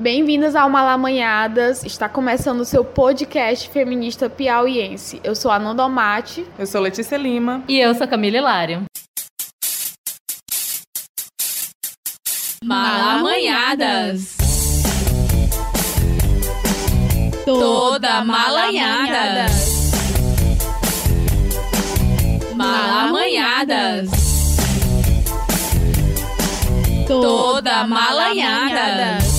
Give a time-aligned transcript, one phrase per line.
[0.00, 1.84] Bem-vindas ao Malamanhadas.
[1.84, 5.20] Está começando o seu podcast feminista piauiense.
[5.22, 6.46] Eu sou a Nanda Mate.
[6.58, 7.62] Eu sou Letícia Lima.
[7.68, 8.84] E eu sou Camila Hilário.
[12.64, 14.38] Malamanhadas.
[17.44, 19.52] Toda malanhada.
[22.56, 24.08] Malamanhadas.
[27.06, 29.29] Toda malanhada.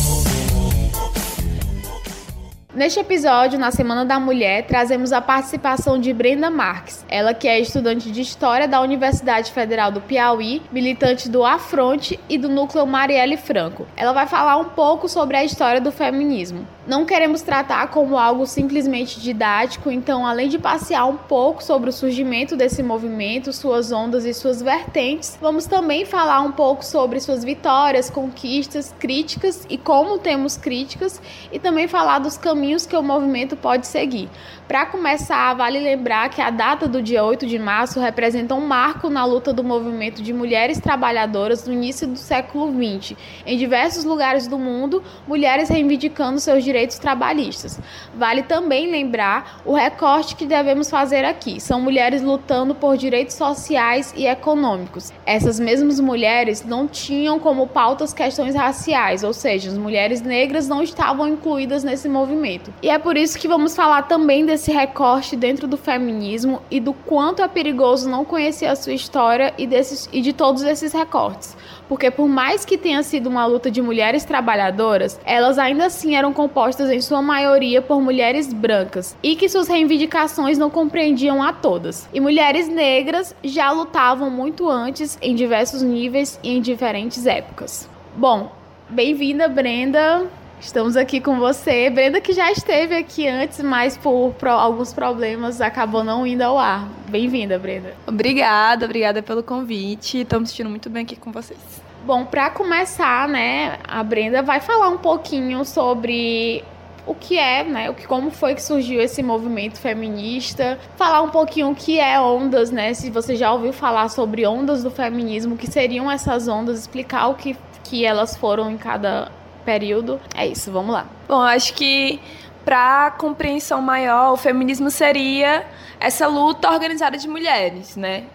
[2.73, 7.59] Neste episódio, na Semana da Mulher, trazemos a participação de Brenda Marques, ela que é
[7.59, 13.35] estudante de História da Universidade Federal do Piauí, militante do Afronte e do Núcleo Marielle
[13.35, 13.85] Franco.
[13.97, 16.65] Ela vai falar um pouco sobre a história do feminismo.
[16.87, 21.93] Não queremos tratar como algo simplesmente didático, então, além de passear um pouco sobre o
[21.93, 27.43] surgimento desse movimento, suas ondas e suas vertentes, vamos também falar um pouco sobre suas
[27.43, 33.01] vitórias, conquistas, críticas e como temos críticas, e também falar dos caminhos caminhos que o
[33.01, 34.29] movimento pode seguir.
[34.67, 39.09] Para começar, vale lembrar que a data do dia 8 de março representa um marco
[39.09, 43.17] na luta do movimento de mulheres trabalhadoras no início do século XX.
[43.45, 47.79] Em diversos lugares do mundo, mulheres reivindicando seus direitos trabalhistas.
[48.15, 54.13] Vale também lembrar o recorte que devemos fazer aqui: são mulheres lutando por direitos sociais
[54.15, 55.11] e econômicos.
[55.25, 60.81] Essas mesmas mulheres não tinham como pautas questões raciais, ou seja, as mulheres negras não
[60.83, 62.50] estavam incluídas nesse movimento
[62.81, 66.93] E é por isso que vamos falar também desse recorte dentro do feminismo e do
[66.93, 71.55] quanto é perigoso não conhecer a sua história e, desses, e de todos esses recortes.
[71.87, 76.33] Porque por mais que tenha sido uma luta de mulheres trabalhadoras, elas ainda assim eram
[76.33, 82.07] compostas em sua maioria por mulheres brancas e que suas reivindicações não compreendiam a todas.
[82.13, 87.89] E mulheres negras já lutavam muito antes em diversos níveis e em diferentes épocas.
[88.15, 88.51] Bom,
[88.89, 90.40] bem-vinda, Brenda.
[90.61, 91.89] Estamos aqui com você.
[91.89, 96.57] Brenda, que já esteve aqui antes, mas por, por alguns problemas acabou não indo ao
[96.57, 96.87] ar.
[97.09, 97.95] Bem-vinda, Brenda.
[98.05, 100.19] Obrigada, obrigada pelo convite.
[100.19, 101.59] Estou me sentindo muito bem aqui com vocês.
[102.05, 106.63] Bom, para começar, né, a Brenda vai falar um pouquinho sobre
[107.07, 111.29] o que é, né, o que como foi que surgiu esse movimento feminista, falar um
[111.29, 115.55] pouquinho o que é ondas, né, se você já ouviu falar sobre ondas do feminismo,
[115.55, 119.29] o que seriam essas ondas, explicar o que que elas foram em cada
[119.61, 120.19] período.
[120.35, 121.07] É isso, vamos lá.
[121.27, 122.19] Bom, acho que
[122.63, 125.65] para compreensão maior, o feminismo seria
[125.99, 128.25] essa luta organizada de mulheres, né?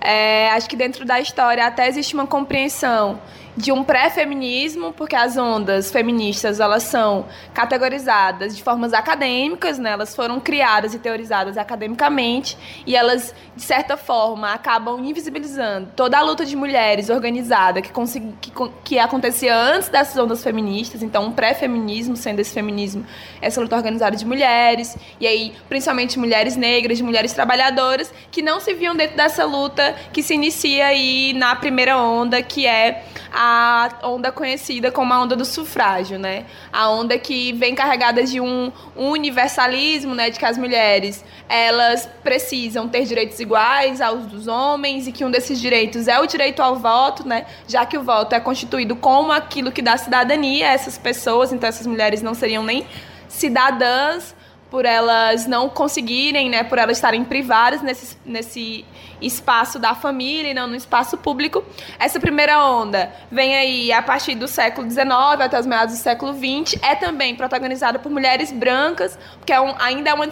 [0.00, 3.20] É, acho que dentro da história até existe uma compreensão
[3.58, 9.90] de um pré-feminismo, porque as ondas feministas elas são categorizadas de formas acadêmicas, né?
[9.90, 16.22] elas foram criadas e teorizadas academicamente e elas, de certa forma, acabam invisibilizando toda a
[16.22, 18.52] luta de mulheres organizada que, consegui, que,
[18.84, 23.04] que acontecia antes dessas ondas feministas, então um pré-feminismo, sendo esse feminismo
[23.42, 28.60] essa luta organizada de mulheres, e aí principalmente mulheres negras, de mulheres trabalhadoras, que não
[28.60, 33.90] se viam dentro dessa luta que se inicia aí na primeira onda, que é a
[34.02, 36.44] onda conhecida como a onda do sufrágio, né?
[36.72, 42.88] A onda que vem carregada de um universalismo, né, de que as mulheres elas precisam
[42.88, 46.76] ter direitos iguais aos dos homens e que um desses direitos é o direito ao
[46.76, 47.46] voto, né?
[47.66, 51.68] Já que o voto é constituído como aquilo que dá cidadania a essas pessoas, então
[51.68, 52.86] essas mulheres não seriam nem
[53.28, 54.34] cidadãs
[54.70, 58.84] por elas não conseguirem, né, por elas estarem privadas nesse, nesse
[59.20, 61.64] espaço da família e não no espaço público.
[61.98, 65.08] Essa primeira onda vem aí a partir do século XIX
[65.40, 69.74] até os meados do século XX, é também protagonizada por mulheres brancas, porque é um,
[69.78, 70.26] ainda é, uma,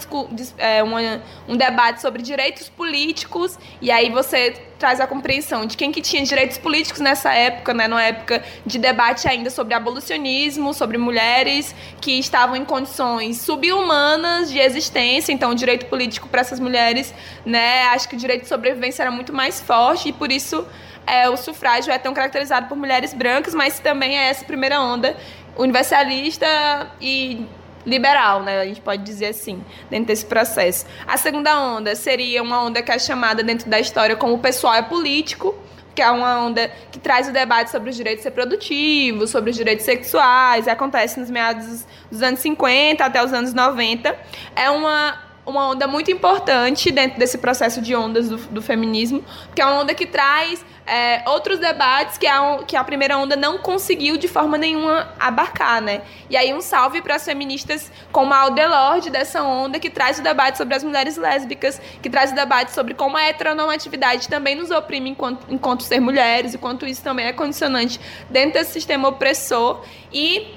[0.59, 5.91] é uma, um debate sobre direitos políticos, e aí você traz a compreensão de quem
[5.91, 10.99] que tinha direitos políticos nessa época, né, numa época de debate ainda sobre abolicionismo, sobre
[10.99, 17.15] mulheres que estavam em condições subhumanas de existência, então o direito político para essas mulheres,
[17.45, 20.67] né, acho que o direito de sobrevivência era muito mais forte e por isso
[21.07, 25.17] é, o sufrágio é tão caracterizado por mulheres brancas, mas também é essa primeira onda
[25.57, 26.47] universalista
[27.01, 27.47] e
[27.87, 28.61] liberal, né?
[28.61, 30.85] A gente pode dizer assim, dentro desse processo.
[31.07, 34.83] A segunda onda seria uma onda que é chamada dentro da história como pessoal é
[34.83, 35.55] político,
[35.95, 39.87] que é uma onda que traz o debate sobre os direitos reprodutivos, sobre os direitos
[39.87, 44.15] sexuais, acontece nos meados dos anos 50 até os anos 90.
[44.55, 49.25] É uma uma onda muito importante dentro desse processo de ondas do, do feminismo,
[49.55, 53.35] que é uma onda que traz é, outros debates que a, que a primeira onda
[53.35, 56.03] não conseguiu de forma nenhuma abarcar, né?
[56.31, 60.23] E aí um salve para as feministas como a Aldelorde dessa onda, que traz o
[60.23, 64.71] debate sobre as mulheres lésbicas, que traz o debate sobre como a heteronormatividade também nos
[64.71, 68.01] oprime enquanto, enquanto ser mulheres, e quanto isso também é condicionante
[68.31, 69.83] dentro desse sistema opressor.
[70.13, 70.55] E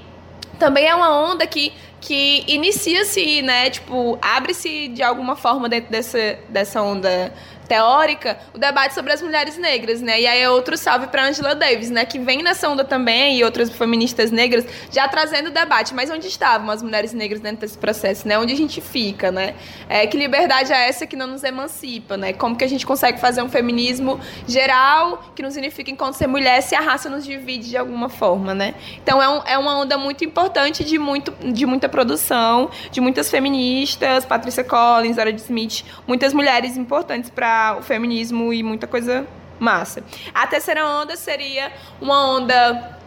[0.60, 3.72] também é uma onda que, que inicia-se, né?
[3.72, 7.34] Tipo, abre-se de alguma forma dentro dessa, dessa onda
[7.70, 10.20] teórica o debate sobre as mulheres negras, né?
[10.20, 12.04] E aí é outro salve para Angela Davis, né?
[12.04, 15.94] Que vem nessa onda também e outras feministas negras já trazendo o debate.
[15.94, 18.40] Mas onde estavam as mulheres negras dentro desse processo, né?
[18.40, 19.54] Onde a gente fica, né?
[19.88, 22.34] É, que liberdade é essa que não nos emancipa, né?
[22.34, 26.62] Como que a gente consegue fazer um feminismo geral que não significa enquanto ser mulher
[26.62, 28.74] se a raça nos divide de alguma forma, né?
[29.04, 33.30] Então é, um, é uma onda muito importante de, muito, de muita produção, de muitas
[33.30, 39.28] feministas, Patrícia Collins, Zara Smith, muitas mulheres importantes para o feminismo e muita coisa
[39.60, 40.04] massa.
[40.34, 41.72] A terceira onda seria
[42.02, 42.98] uma onda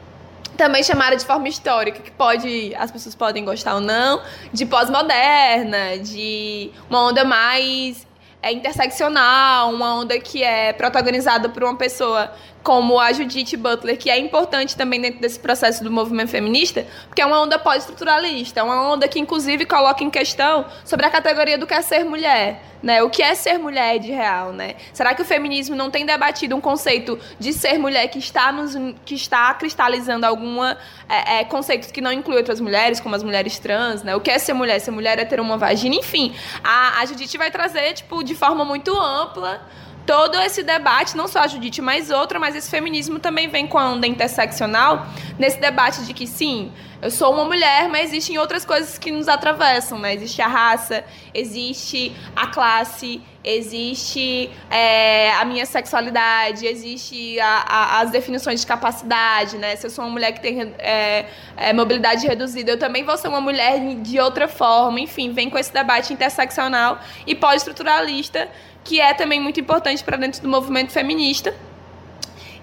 [0.57, 4.23] também chamada de forma histórica, que pode as pessoas podem gostar ou não,
[4.53, 8.07] de pós-moderna, de uma onda mais
[8.43, 12.31] é, interseccional, uma onda que é protagonizada por uma pessoa
[12.63, 17.21] como a Judith Butler, que é importante também dentro desse processo do movimento feminista, porque
[17.21, 21.59] é uma onda pós-estruturalista, é uma onda que inclusive coloca em questão sobre a categoria
[21.59, 23.03] do que é ser mulher, né?
[23.03, 24.77] O que é ser mulher de real, né?
[24.93, 28.75] Será que o feminismo não tem debatido um conceito de ser mulher que está nos
[29.05, 30.79] que está cristalizando alguma
[31.09, 34.15] é, é, conceitos que não incluem outras mulheres, como as mulheres trans, né?
[34.15, 34.79] O que é ser mulher?
[34.81, 36.35] Ser mulher é ter uma vagina, enfim.
[36.63, 39.61] A, a Judith vai trazer tipo de forma muito ampla
[40.07, 43.79] todo esse debate, não só a Judite, mas outra, mas esse feminismo também vem com
[43.79, 45.07] a onda interseccional,
[45.39, 46.73] nesse debate de que sim,
[47.03, 50.15] eu sou uma mulher, mas existem outras coisas que nos atravessam, né?
[50.15, 51.05] Existe a raça,
[51.35, 59.59] existe a classe, existe é, a minha sexualidade, existe a, a, as definições de capacidade,
[59.59, 59.75] né?
[59.75, 61.27] Se eu sou uma mulher que tem é,
[61.57, 65.01] é, mobilidade reduzida, eu também vou ser uma mulher de outra forma.
[65.01, 68.49] Enfim, vem com esse debate interseccional e pós-estruturalista
[68.85, 71.55] que é também muito importante para dentro do movimento feminista.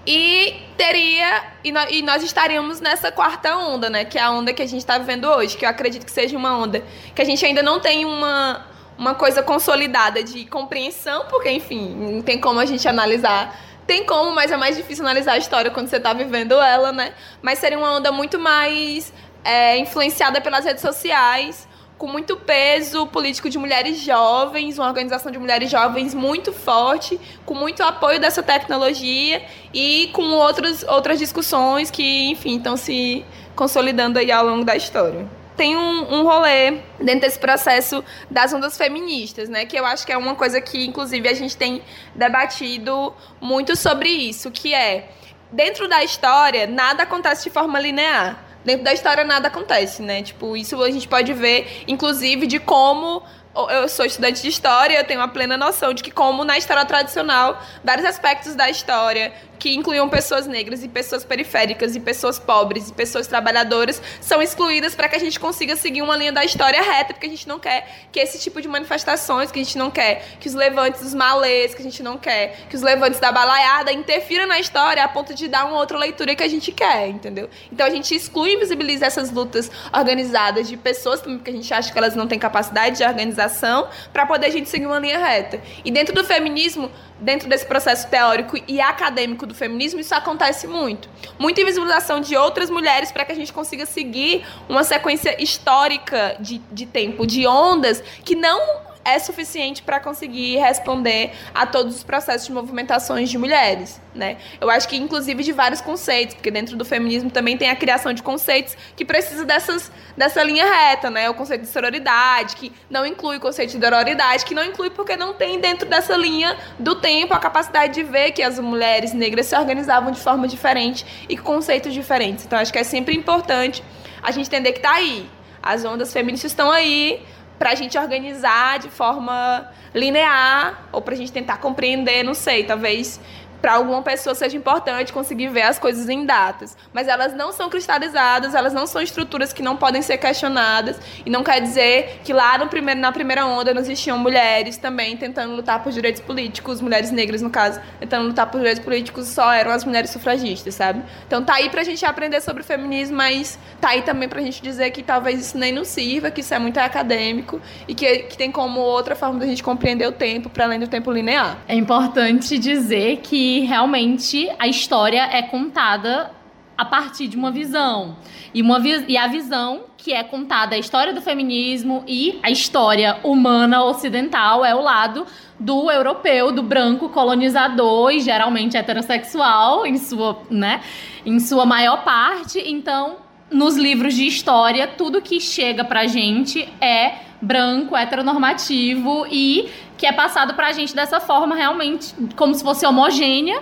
[0.06, 4.04] E teria, e nós, e nós, estaríamos nessa quarta onda, né?
[4.04, 6.36] Que é a onda que a gente está vivendo hoje, que eu acredito que seja
[6.36, 6.82] uma onda
[7.14, 12.22] que a gente ainda não tem uma, uma coisa consolidada de compreensão, porque, enfim, não
[12.22, 13.54] tem como a gente analisar.
[13.86, 17.12] Tem como, mas é mais difícil analisar a história quando você está vivendo ela, né?
[17.42, 19.12] Mas seria uma onda muito mais
[19.44, 21.68] é, influenciada pelas redes sociais
[22.00, 27.52] com muito peso político de mulheres jovens, uma organização de mulheres jovens muito forte, com
[27.52, 33.22] muito apoio dessa tecnologia e com outros, outras discussões que, enfim, estão se
[33.54, 35.28] consolidando aí ao longo da história.
[35.58, 39.66] Tem um, um rolê dentro desse processo das ondas feministas, né?
[39.66, 41.82] Que eu acho que é uma coisa que, inclusive, a gente tem
[42.14, 43.12] debatido
[43.42, 45.10] muito sobre isso, que é
[45.52, 50.22] dentro da história, nada acontece de forma linear dentro da história nada acontece, né?
[50.22, 53.22] Tipo, isso a gente pode ver, inclusive, de como
[53.68, 56.84] eu sou estudante de história, eu tenho uma plena noção de que como na história
[56.84, 62.88] tradicional, vários aspectos da história que incluíam pessoas negras e pessoas periféricas e pessoas pobres
[62.88, 66.80] e pessoas trabalhadoras são excluídas para que a gente consiga seguir uma linha da história
[66.80, 69.90] reta, porque a gente não quer que esse tipo de manifestações, que a gente não
[69.90, 73.30] quer que os levantes dos malês, que a gente não quer que os levantes da
[73.30, 77.08] balaiada interfiram na história a ponto de dar uma outra leitura que a gente quer,
[77.08, 77.50] entendeu?
[77.70, 81.72] Então a gente exclui e invisibiliza essas lutas organizadas de pessoas também, porque a gente
[81.74, 85.18] acha que elas não têm capacidade de organização para poder a gente seguir uma linha
[85.18, 85.60] reta.
[85.84, 86.90] E dentro do feminismo,
[87.20, 91.08] dentro desse processo teórico e acadêmico do feminismo, isso acontece muito.
[91.38, 96.58] Muita invisibilização de outras mulheres para que a gente consiga seguir uma sequência histórica de,
[96.72, 102.46] de tempo, de ondas que não é suficiente para conseguir responder a todos os processos
[102.46, 104.36] de movimentações de mulheres, né?
[104.60, 108.12] Eu acho que inclusive de vários conceitos, porque dentro do feminismo também tem a criação
[108.12, 111.30] de conceitos que precisa dessas dessa linha reta, né?
[111.30, 115.16] O conceito de sororidade, que não inclui o conceito de dororidade, que não inclui porque
[115.16, 119.46] não tem dentro dessa linha do tempo a capacidade de ver que as mulheres negras
[119.46, 122.46] se organizavam de forma diferente e com conceitos diferentes.
[122.46, 123.82] Então acho que é sempre importante
[124.22, 125.28] a gente entender que tá aí.
[125.62, 127.22] As ondas feministas estão aí,
[127.60, 132.64] para a gente organizar de forma linear ou para a gente tentar compreender, não sei,
[132.64, 133.20] talvez
[133.60, 137.68] para alguma pessoa seja importante conseguir ver as coisas em datas, mas elas não são
[137.68, 142.32] cristalizadas, elas não são estruturas que não podem ser questionadas, e não quer dizer que
[142.32, 146.80] lá no primeiro, na primeira onda não existiam mulheres também tentando lutar por direitos políticos,
[146.80, 151.02] mulheres negras no caso, tentando lutar por direitos políticos, só eram as mulheres sufragistas, sabe?
[151.26, 154.62] Então tá aí pra gente aprender sobre o feminismo, mas tá aí também pra gente
[154.62, 158.36] dizer que talvez isso nem nos sirva, que isso é muito acadêmico e que, que
[158.36, 161.58] tem como outra forma da gente compreender o tempo para além do tempo linear.
[161.68, 166.30] É importante dizer que realmente a história é contada
[166.78, 168.16] a partir de uma visão.
[168.54, 172.50] E, uma vi e a visão que é contada a história do feminismo e a
[172.50, 175.26] história humana ocidental é o lado
[175.58, 180.80] do europeu, do branco colonizador e geralmente heterossexual em sua, né,
[181.26, 182.62] em sua maior parte.
[182.64, 183.16] Então,
[183.50, 189.68] nos livros de história, tudo que chega pra gente é branco, heteronormativo e
[190.00, 193.60] que é passado pra gente dessa forma realmente como se fosse homogênea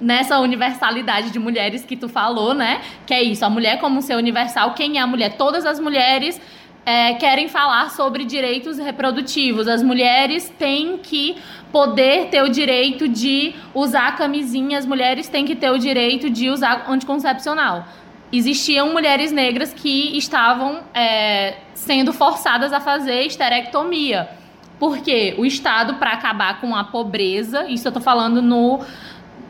[0.00, 2.80] nessa universalidade de mulheres que tu falou, né?
[3.04, 4.72] Que é isso, a mulher como ser universal.
[4.74, 5.36] Quem é a mulher?
[5.36, 6.40] Todas as mulheres
[6.86, 9.66] é, querem falar sobre direitos reprodutivos.
[9.66, 11.36] As mulheres têm que
[11.72, 16.50] poder ter o direito de usar camisinha, as mulheres têm que ter o direito de
[16.50, 17.84] usar anticoncepcional.
[18.32, 24.38] Existiam mulheres negras que estavam é, sendo forçadas a fazer esterectomia.
[24.80, 28.80] Porque o Estado, para acabar com a pobreza, isso eu estou falando no,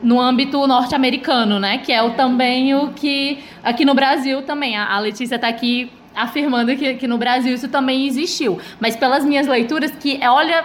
[0.02, 1.78] no âmbito norte-americano, né?
[1.78, 4.76] Que é o, também o que aqui no Brasil também.
[4.76, 8.58] A, Letícia está aqui afirmando que, que no Brasil isso também existiu.
[8.80, 10.64] Mas pelas minhas leituras, que olha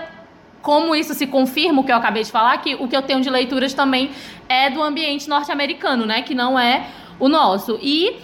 [0.63, 3.21] como isso se confirma o que eu acabei de falar, que o que eu tenho
[3.21, 4.09] de leituras também
[4.49, 6.23] é do ambiente norte-americano, né?
[6.23, 6.87] Que não é
[7.19, 7.77] o nosso.
[7.83, 8.15] E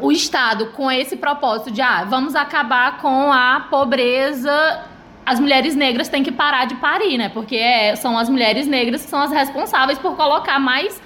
[0.00, 4.90] o Estado, com esse propósito de, ah, vamos acabar com a pobreza
[5.24, 7.28] as mulheres negras têm que parar de parir, né?
[7.28, 11.00] Porque é, são as mulheres negras que são as responsáveis por colocar mais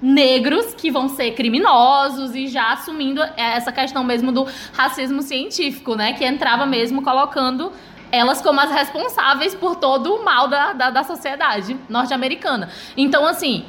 [0.00, 6.12] negros que vão ser criminosos e já assumindo essa questão mesmo do racismo científico, né?
[6.12, 7.72] Que entrava mesmo colocando
[8.10, 12.70] elas como as responsáveis por todo o mal da, da, da sociedade norte-americana.
[12.96, 13.64] Então, assim,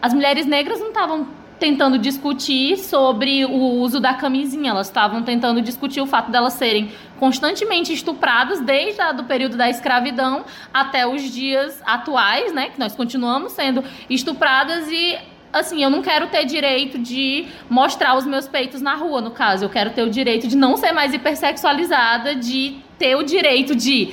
[0.00, 1.28] as mulheres negras não estavam
[1.58, 4.70] tentando discutir sobre o uso da camisinha.
[4.70, 10.44] Elas estavam tentando discutir o fato delas serem constantemente estupradas desde o período da escravidão
[10.72, 12.68] até os dias atuais, né?
[12.68, 15.18] Que nós continuamos sendo estupradas e
[15.52, 19.64] assim, eu não quero ter direito de mostrar os meus peitos na rua, no caso.
[19.64, 24.12] Eu quero ter o direito de não ser mais hipersexualizada, de ter o direito de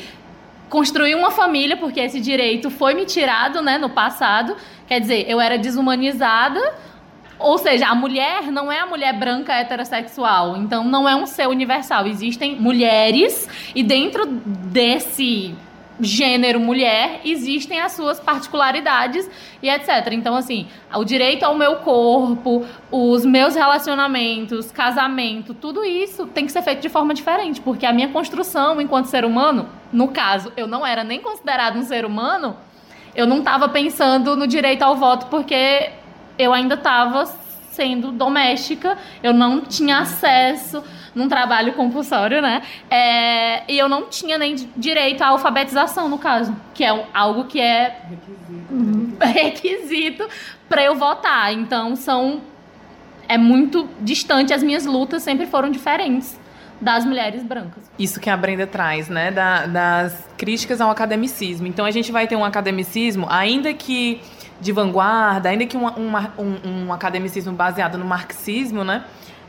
[0.70, 4.56] construir uma família, porque esse direito foi me tirado, né, no passado.
[4.88, 6.60] Quer dizer, eu era desumanizada,
[7.40, 11.48] ou seja, a mulher não é a mulher branca heterossexual, então não é um ser
[11.48, 12.08] universal.
[12.08, 15.56] Existem mulheres e dentro desse
[16.00, 19.30] gênero mulher existem as suas particularidades
[19.62, 20.12] e etc.
[20.12, 26.52] Então, assim, o direito ao meu corpo, os meus relacionamentos, casamento, tudo isso tem que
[26.52, 30.68] ser feito de forma diferente, porque a minha construção enquanto ser humano, no caso, eu
[30.68, 32.56] não era nem considerado um ser humano,
[33.16, 35.92] eu não estava pensando no direito ao voto porque
[36.38, 37.26] eu ainda estava
[37.72, 40.84] sendo doméstica, eu não tinha acesso
[41.16, 42.62] num trabalho compulsório, né?
[42.90, 47.60] É, e eu não tinha nem direito à alfabetização, no caso, que é algo que
[47.60, 50.28] é requisito, requisito
[50.70, 51.54] para eu votar.
[51.54, 52.42] Então, são
[53.28, 56.40] é muito distante, as minhas lutas sempre foram diferentes
[56.82, 57.90] das mulheres brancas.
[57.98, 59.32] Isso que a Brenda traz, né?
[59.32, 61.66] Da, das críticas ao academicismo.
[61.66, 64.22] Então a gente vai ter um academicismo, ainda que
[64.64, 69.04] de vanguarda, ainda que um, um, um academicismo baseado no marxismo, né?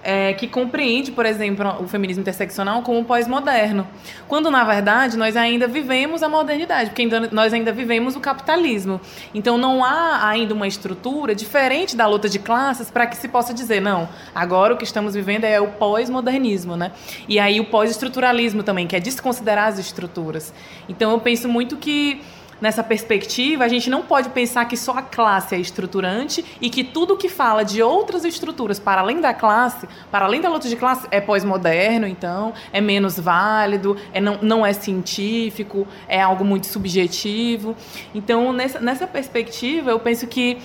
[0.05, 3.87] é, que compreende, por exemplo, o feminismo interseccional como pós-moderno,
[4.29, 9.01] quando na verdade nós ainda vivemos a modernidade, porque ainda, nós ainda vivemos o capitalismo.
[9.35, 13.55] Então não há ainda uma estrutura diferente da luta de classes para que se possa
[13.55, 16.93] dizer não, agora o que estamos vivendo é o pós-modernismo, né?
[17.27, 20.53] E aí o pós-estruturalismo também, que é desconsiderar as estruturas.
[20.87, 22.21] Então eu penso muito que
[22.65, 26.83] nessa perspectiva, a gente não pode pensar que só a classe é estruturante e que
[26.83, 30.75] tudo que fala de outras estruturas para além da classe, para além da luta de
[30.75, 36.67] classe, é pós-moderno, então, é menos válido, é não, não é científico, é algo muito
[36.67, 37.77] subjetivo.
[38.15, 40.57] Então, nessa, nessa perspectiva, eu penso que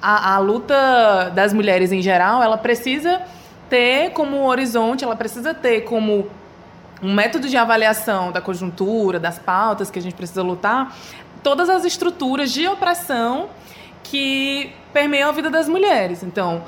[0.00, 3.20] a, a luta das mulheres em geral, ela precisa
[3.68, 6.30] ter como horizonte, ela precisa ter como
[7.02, 10.96] um método de avaliação da conjuntura, das pautas que a gente precisa lutar,
[11.42, 13.48] todas as estruturas de opressão
[14.02, 16.22] que permeiam a vida das mulheres.
[16.22, 16.62] Então,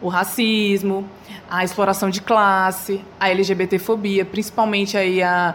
[0.00, 1.08] o racismo,
[1.50, 5.54] a exploração de classe, a LGBTfobia, principalmente aí a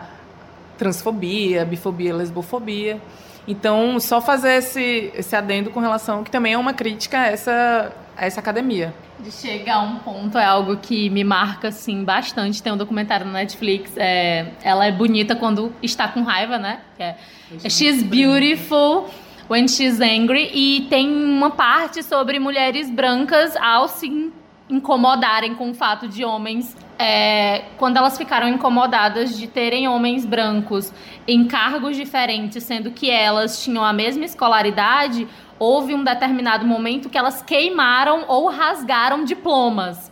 [0.77, 2.99] transfobia, a bifobia, a lesbofobia.
[3.47, 7.91] Então, só fazer esse, esse adendo com relação que também é uma crítica a essa,
[8.17, 8.93] essa academia.
[9.19, 12.61] De chegar a um ponto é algo que me marca, assim, bastante.
[12.61, 16.81] Tem um documentário na Netflix, é, ela é bonita quando está com raiva, né?
[16.99, 17.15] É,
[17.63, 19.09] é She's Beautiful
[19.49, 20.51] When She's Angry.
[20.53, 24.31] E tem uma parte sobre mulheres brancas ao se
[24.73, 30.91] incomodarem com o fato de homens é, quando elas ficaram incomodadas de terem homens brancos
[31.27, 35.27] em cargos diferentes, sendo que elas tinham a mesma escolaridade,
[35.59, 40.11] houve um determinado momento que elas queimaram ou rasgaram diplomas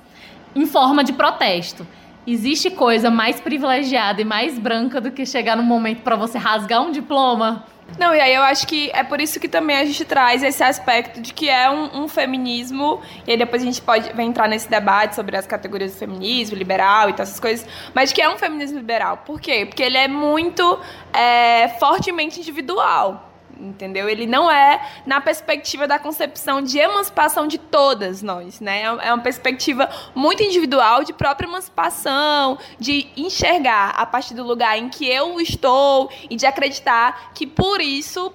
[0.55, 1.87] em forma de protesto.
[2.25, 6.81] Existe coisa mais privilegiada e mais branca do que chegar no momento para você rasgar
[6.81, 7.65] um diploma?
[7.97, 10.63] Não, e aí eu acho que é por isso que também a gente traz esse
[10.63, 14.47] aspecto de que é um, um feminismo, e aí depois a gente pode vai entrar
[14.47, 18.29] nesse debate sobre as categorias do feminismo, liberal e tal, essas coisas, mas que é
[18.29, 19.17] um feminismo liberal.
[19.17, 19.65] Por quê?
[19.65, 20.79] Porque ele é muito
[21.13, 23.30] é, fortemente individual
[23.61, 24.09] entendeu?
[24.09, 28.81] Ele não é na perspectiva da concepção de emancipação de todas nós, né?
[28.81, 34.89] É uma perspectiva muito individual de própria emancipação, de enxergar a partir do lugar em
[34.89, 38.33] que eu estou e de acreditar que por isso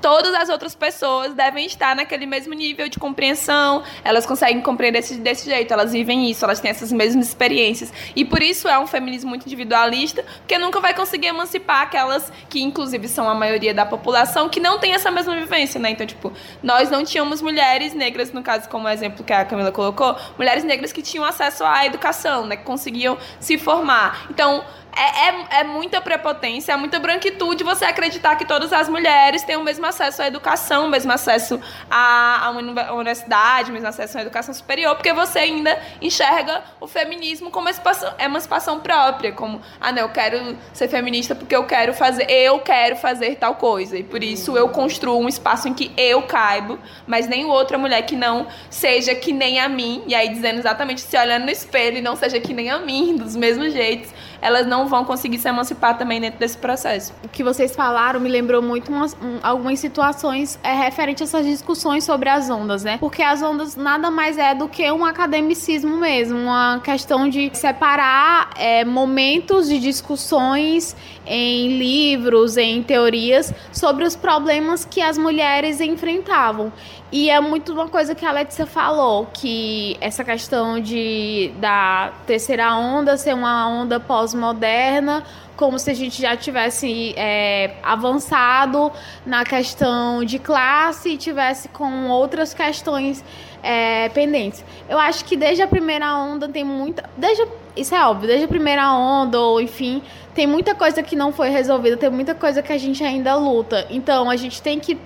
[0.00, 5.14] todas as outras pessoas devem estar naquele mesmo nível de compreensão, elas conseguem compreender desse,
[5.16, 7.92] desse jeito, elas vivem isso, elas têm essas mesmas experiências.
[8.14, 12.62] E por isso é um feminismo muito individualista, porque nunca vai conseguir emancipar aquelas que,
[12.62, 15.90] inclusive, são a maioria da população, que não tem essa mesma vivência, né?
[15.90, 19.72] Então, tipo, nós não tínhamos mulheres negras, no caso, como o exemplo que a Camila
[19.72, 22.56] colocou, mulheres negras que tinham acesso à educação, né?
[22.56, 24.26] Que conseguiam se formar.
[24.30, 24.64] Então,
[24.96, 29.56] é, é, é, muita prepotência, é muita branquitude você acreditar que todas as mulheres têm
[29.56, 32.50] o mesmo acesso à educação, o mesmo acesso à, à
[32.92, 38.14] universidade, o mesmo acesso à educação superior, porque você ainda enxerga o feminismo como emancipação,
[38.18, 42.96] emancipação própria, como, ah, não, eu quero ser feminista porque eu quero fazer, eu quero
[42.96, 47.28] fazer tal coisa, e por isso eu construo um espaço em que eu caibo, mas
[47.28, 51.16] nem outra mulher que não seja que nem a mim, e aí dizendo exatamente, se
[51.16, 54.86] olhando no espelho e não seja que nem a mim, dos mesmos jeitos, elas não
[54.88, 57.12] vão conseguir se emancipar também dentro desse processo.
[57.24, 61.44] O que vocês falaram me lembrou muito umas, um, algumas situações é, referente a essas
[61.46, 62.98] discussões sobre as ondas, né?
[62.98, 68.50] Porque as ondas nada mais é do que um academicismo mesmo, uma questão de separar
[68.56, 76.72] é, momentos de discussões em livros, em teorias sobre os problemas que as mulheres enfrentavam.
[77.10, 82.74] E é muito uma coisa que a Letícia falou, que essa questão de da terceira
[82.74, 85.24] onda ser uma onda pós-moderna,
[85.56, 88.92] como se a gente já tivesse é, avançado
[89.24, 93.24] na questão de classe e tivesse com outras questões
[93.62, 94.64] é, pendentes.
[94.88, 97.08] Eu acho que desde a primeira onda tem muita.
[97.16, 100.02] Desde, isso é óbvio, desde a primeira onda, ou enfim,
[100.34, 103.86] tem muita coisa que não foi resolvida, tem muita coisa que a gente ainda luta.
[103.90, 104.98] Então a gente tem que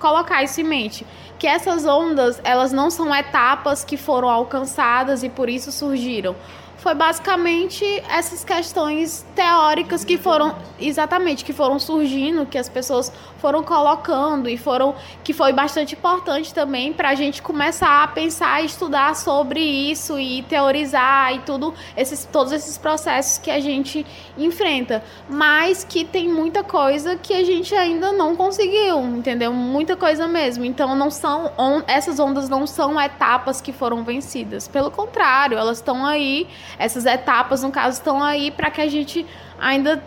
[0.00, 1.06] colocar isso em mente
[1.38, 6.36] que essas ondas, elas não são etapas que foram alcançadas e por isso surgiram
[6.82, 13.12] foi basicamente essas questões teóricas que foram exatamente que foram surgindo, que as pessoas
[13.42, 18.62] foram colocando e foram que foi bastante importante também para a gente começar a pensar
[18.62, 24.06] e estudar sobre isso e teorizar e tudo esses todos esses processos que a gente
[24.38, 29.52] enfrenta, mas que tem muita coisa que a gente ainda não conseguiu, entendeu?
[29.52, 30.64] Muita coisa mesmo.
[30.64, 35.78] Então não são on, essas ondas não são etapas que foram vencidas, pelo contrário, elas
[35.78, 36.46] estão aí
[36.78, 39.26] essas etapas, no caso, estão aí para que a gente
[39.58, 40.00] ainda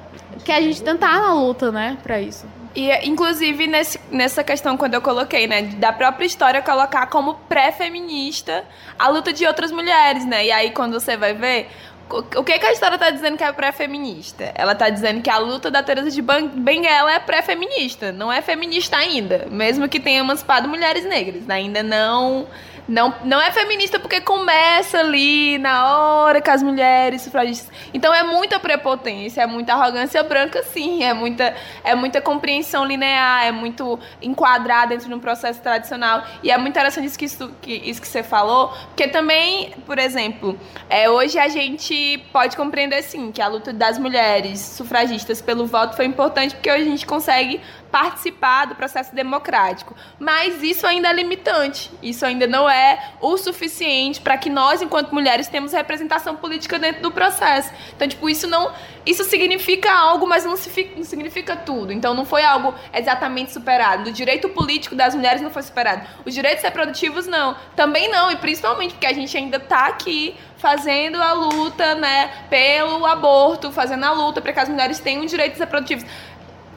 [0.45, 2.45] que a gente tentar na luta, né, para isso.
[2.75, 8.65] E, inclusive, nesse, nessa questão, quando eu coloquei, né, da própria história, colocar como pré-feminista
[8.99, 10.45] a luta de outras mulheres, né?
[10.45, 11.69] E aí, quando você vai ver,
[12.09, 14.51] o que, que a história tá dizendo que é pré-feminista?
[14.53, 18.97] Ela tá dizendo que a luta da Teresa de Benguela é pré-feminista, não é feminista
[18.97, 22.45] ainda, mesmo que tenha emancipado mulheres negras, ainda não
[22.87, 27.71] não, não é feminista porque começa ali na hora que as mulheres sufragistas.
[27.93, 31.03] Então é muita prepotência, é muita arrogância branca, sim.
[31.03, 36.23] É muita, é muita compreensão linear, é muito enquadrar dentro de um processo tradicional.
[36.43, 39.97] E é muito interessante isso que, isso, que, isso que você falou, porque também, por
[39.97, 40.57] exemplo,
[40.89, 45.95] é, hoje a gente pode compreender, sim, que a luta das mulheres sufragistas pelo voto
[45.95, 47.59] foi importante porque hoje a gente consegue
[47.95, 49.95] participar do processo democrático.
[50.19, 51.89] Mas isso ainda é limitante.
[52.03, 57.01] Isso ainda não é o suficiente para que nós, enquanto mulheres, temos representação política dentro
[57.01, 57.71] do processo.
[57.95, 58.73] Então, tipo, isso não.
[59.05, 61.93] Isso significa algo, mas não, significa tudo.
[61.93, 64.09] Então, não foi algo exatamente superado.
[64.09, 66.05] O direito político das mulheres não foi superado.
[66.25, 67.55] Os direitos reprodutivos, não.
[67.77, 68.29] Também não.
[68.29, 74.03] E principalmente porque a gente ainda está aqui fazendo a luta, né, pelo aborto, fazendo
[74.03, 76.05] a luta para que as mulheres tenham direitos reprodutivos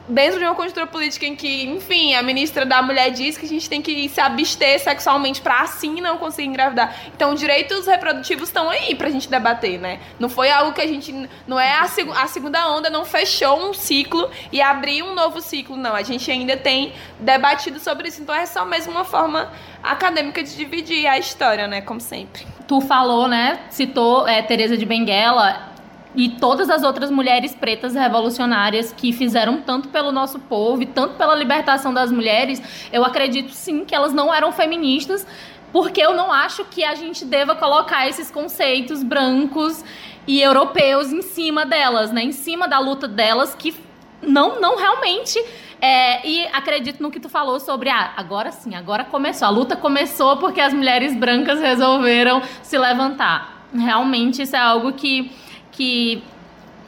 [0.09, 3.49] dentro de uma conjuntura política em que, enfim, a ministra da Mulher diz que a
[3.49, 6.95] gente tem que se abster sexualmente para assim não conseguir engravidar.
[7.15, 9.99] Então, direitos reprodutivos estão aí pra gente debater, né?
[10.19, 11.29] Não foi algo que a gente.
[11.47, 15.39] Não é a, seg a segunda onda, não fechou um ciclo e abriu um novo
[15.39, 15.93] ciclo, não.
[15.95, 18.21] A gente ainda tem debatido sobre isso.
[18.21, 19.51] Então, é só mesmo uma forma
[19.83, 21.81] acadêmica de dividir a história, né?
[21.81, 22.45] Como sempre.
[22.67, 23.59] Tu falou, né?
[23.69, 25.68] Citou é, Teresa de Benguela
[26.15, 31.15] e todas as outras mulheres pretas revolucionárias que fizeram tanto pelo nosso povo e tanto
[31.15, 35.25] pela libertação das mulheres, eu acredito sim que elas não eram feministas,
[35.71, 39.83] porque eu não acho que a gente deva colocar esses conceitos brancos
[40.25, 42.23] e europeus em cima delas, né?
[42.23, 43.75] Em cima da luta delas que
[44.21, 45.39] não não realmente
[45.81, 49.47] É, e acredito no que tu falou sobre, ah, agora sim, agora começou.
[49.47, 53.65] A luta começou porque as mulheres brancas resolveram se levantar.
[53.73, 55.31] Realmente isso é algo que,
[55.79, 56.21] que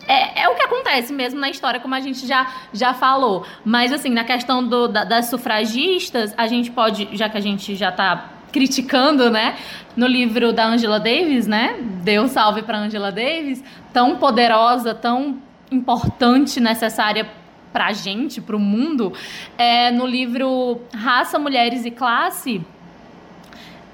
[0.06, 3.46] é, é, o que acontece mesmo na história, como a gente já, já falou.
[3.64, 7.74] Mas, assim, na questão do, da, das sufragistas, a gente pode, já que a gente
[7.74, 9.56] já está criticando, né?
[9.96, 11.78] No livro da Angela Davis, né?
[12.04, 15.38] Deu salve para Angela Davis, tão poderosa, tão
[15.72, 17.30] importante, necessária
[17.72, 19.14] pra gente, pro mundo,
[19.58, 22.62] é, no livro Raça, Mulheres e Classe,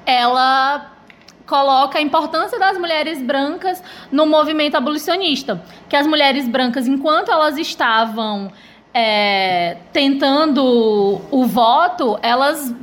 [0.03, 0.96] ela
[1.47, 3.81] coloca a importância das mulheres brancas
[4.11, 5.63] no movimento abolicionista.
[5.89, 8.51] Que as mulheres brancas, enquanto elas estavam
[8.93, 12.75] é, tentando o voto, elas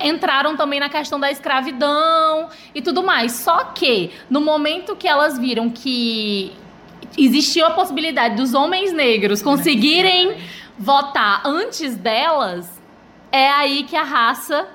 [0.00, 3.32] entraram também na questão da escravidão e tudo mais.
[3.32, 6.52] Só que no momento que elas viram que
[7.16, 10.36] existia a possibilidade dos homens negros conseguirem
[10.78, 12.80] votar antes delas,
[13.30, 14.66] é aí que a raça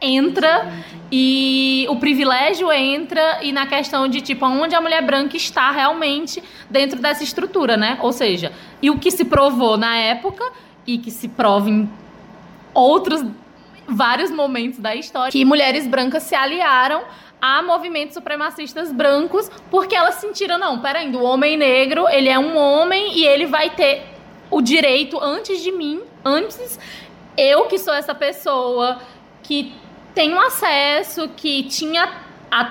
[0.00, 0.72] entra
[1.10, 6.42] e o privilégio entra e na questão de tipo onde a mulher branca está realmente
[6.70, 7.98] dentro dessa estrutura, né?
[8.00, 10.44] Ou seja, e o que se provou na época
[10.86, 11.88] e que se prova em
[12.74, 13.24] outros
[13.86, 17.02] vários momentos da história que mulheres brancas se aliaram
[17.40, 22.56] a movimentos supremacistas brancos porque elas sentiram não, peraí, o homem negro, ele é um
[22.56, 24.02] homem e ele vai ter
[24.50, 26.78] o direito antes de mim, antes
[27.36, 28.98] eu que sou essa pessoa
[29.42, 29.72] que
[30.18, 32.10] tem um acesso, que tinha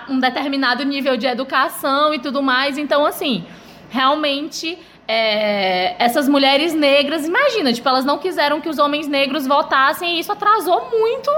[0.10, 2.78] um determinado nível de educação e tudo mais.
[2.78, 3.46] Então, assim,
[3.90, 10.18] realmente é, essas mulheres negras, imagina, tipo, elas não quiseram que os homens negros votassem
[10.18, 11.32] e isso atrasou muito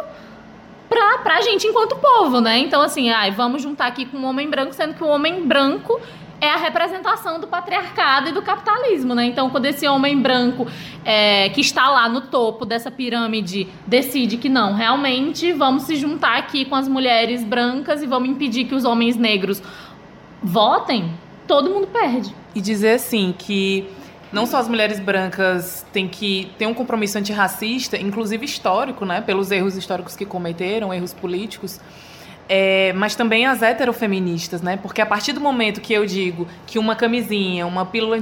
[0.89, 2.57] pra, pra gente enquanto povo, né?
[2.57, 6.01] Então, assim, ai, vamos juntar aqui com um homem branco, sendo que o homem branco
[6.41, 9.25] é a representação do patriarcado e do capitalismo, né?
[9.25, 10.67] Então, quando esse homem branco
[11.03, 16.37] é, que está lá no topo dessa pirâmide decide que não, realmente vamos se juntar
[16.37, 19.61] aqui com as mulheres brancas e vamos impedir que os homens negros
[20.41, 21.11] votem,
[21.47, 22.33] todo mundo perde.
[22.55, 23.87] E dizer assim que
[24.31, 29.51] não só as mulheres brancas têm que ter um compromisso antirracista, inclusive histórico, né, pelos
[29.51, 31.79] erros históricos que cometeram, erros políticos,
[32.51, 34.75] é, mas também as heterofeministas, né?
[34.75, 38.17] Porque a partir do momento que eu digo que uma camisinha, uma pílula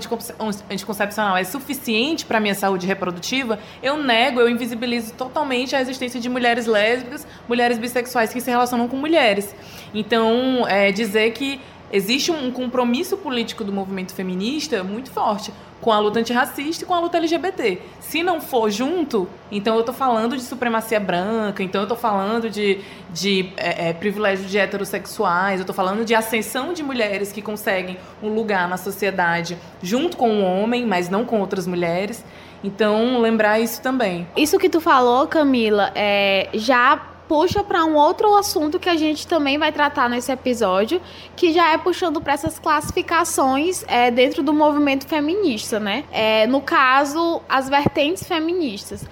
[0.69, 6.27] anticoncepcional é suficiente para minha saúde reprodutiva, eu nego, eu invisibilizo totalmente a existência de
[6.27, 9.55] mulheres lésbicas, mulheres bissexuais que se relacionam com mulheres.
[9.93, 11.61] Então, é, dizer que
[11.91, 16.93] existe um compromisso político do movimento feminista muito forte com a luta antirracista e com
[16.93, 17.79] a luta LGBT.
[17.99, 22.49] Se não for junto, então eu estou falando de supremacia branca, então eu estou falando
[22.49, 22.79] de,
[23.11, 27.97] de é, é, privilégio de heterossexuais, eu estou falando de ascensão de mulheres que conseguem
[28.21, 32.23] um lugar na sociedade junto com o homem, mas não com outras mulheres.
[32.63, 34.27] Então, lembrar isso também.
[34.35, 39.27] Isso que tu falou, Camila, é, já puxa para um outro assunto que a gente
[39.27, 41.01] também vai tratar nesse episódio,
[41.35, 46.05] que já é puxando para essas classificações é, dentro do movimento feminista, né?
[46.11, 49.05] É, no caso, as vertentes feministas.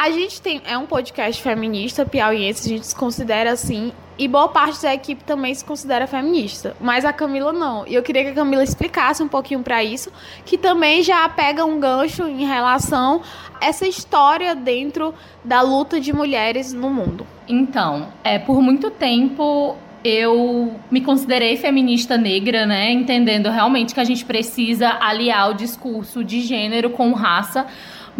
[0.00, 4.48] A gente tem é um podcast feminista piauiense, a gente se considera assim, e boa
[4.48, 7.86] parte da equipe também se considera feminista, mas a Camila não.
[7.86, 10.10] E eu queria que a Camila explicasse um pouquinho para isso,
[10.46, 13.20] que também já pega um gancho em relação
[13.60, 15.12] a essa história dentro
[15.44, 17.26] da luta de mulheres no mundo.
[17.46, 22.90] Então, é por muito tempo eu me considerei feminista negra, né?
[22.90, 27.66] Entendendo realmente que a gente precisa aliar o discurso de gênero com raça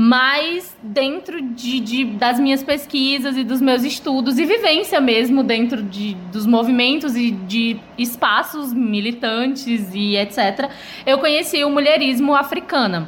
[0.02, 5.82] mas dentro de, de, das minhas pesquisas e dos meus estudos e vivência mesmo dentro
[5.82, 10.70] de, dos movimentos e de espaços militantes e etc.,
[11.04, 13.06] eu conheci o mulherismo africano.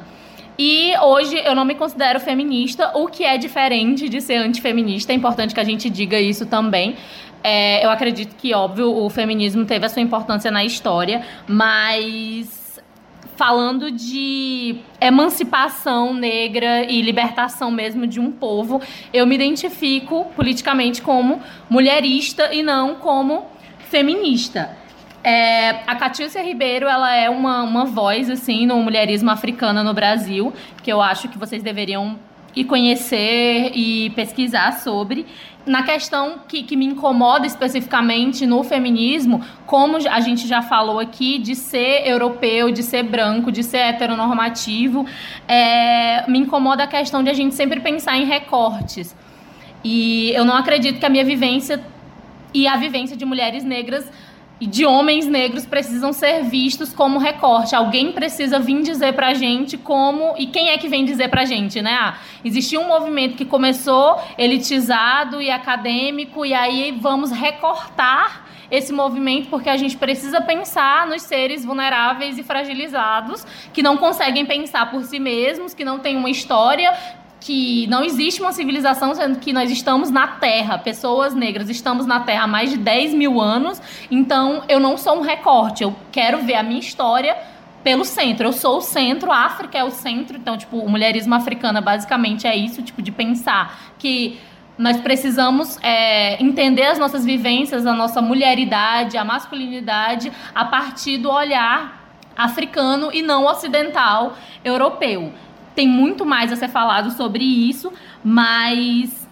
[0.58, 5.12] E hoje eu não me considero feminista, o que é diferente de ser antifeminista.
[5.12, 6.94] É importante que a gente diga isso também.
[7.42, 12.61] É, eu acredito que, óbvio, o feminismo teve a sua importância na história, mas
[13.42, 18.80] falando de emancipação negra e libertação mesmo de um povo,
[19.12, 23.44] eu me identifico politicamente como mulherista e não como
[23.90, 24.70] feminista.
[25.24, 30.52] É, a Catiúcia Ribeiro, ela é uma, uma voz, assim, no mulherismo africano no Brasil,
[30.80, 32.16] que eu acho que vocês deveriam
[32.54, 35.26] ir conhecer e pesquisar sobre
[35.64, 41.38] na questão que, que me incomoda especificamente no feminismo, como a gente já falou aqui,
[41.38, 45.06] de ser europeu, de ser branco, de ser heteronormativo,
[45.46, 49.14] é, me incomoda a questão de a gente sempre pensar em recortes.
[49.84, 51.80] E eu não acredito que a minha vivência
[52.54, 54.10] e a vivência de mulheres negras
[54.66, 57.74] de homens negros precisam ser vistos como recorte.
[57.74, 60.34] Alguém precisa vir dizer pra gente como.
[60.36, 61.92] E quem é que vem dizer pra gente, né?
[61.92, 69.50] Ah, existia um movimento que começou elitizado e acadêmico, e aí vamos recortar esse movimento
[69.50, 75.02] porque a gente precisa pensar nos seres vulneráveis e fragilizados que não conseguem pensar por
[75.04, 76.90] si mesmos, que não têm uma história,
[77.44, 82.20] que não existe uma civilização, sendo que nós estamos na Terra, pessoas negras estamos na
[82.20, 86.38] Terra há mais de 10 mil anos, então eu não sou um recorte, eu quero
[86.38, 87.36] ver a minha história
[87.82, 88.46] pelo centro.
[88.46, 92.46] Eu sou o centro, a África é o centro, então, tipo, o mulherismo africana basicamente
[92.46, 94.38] é isso, tipo, de pensar que
[94.78, 101.28] nós precisamos é, entender as nossas vivências, a nossa mulheridade, a masculinidade, a partir do
[101.28, 102.00] olhar
[102.36, 105.32] africano e não ocidental europeu
[105.74, 109.28] tem muito mais a ser falado sobre isso, mas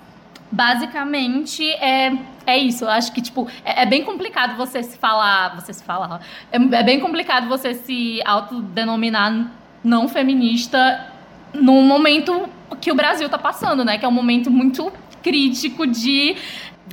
[0.50, 2.85] basicamente é, é isso.
[2.85, 5.55] Eu acho que, tipo, é, é bem complicado você se falar.
[5.57, 6.20] Você se falar.
[6.50, 11.07] É, é bem complicado você se autodenominar não feminista
[11.55, 12.48] num momento
[12.81, 13.98] que o Brasil está passando, né?
[13.98, 16.37] Que é um momento muito crítico de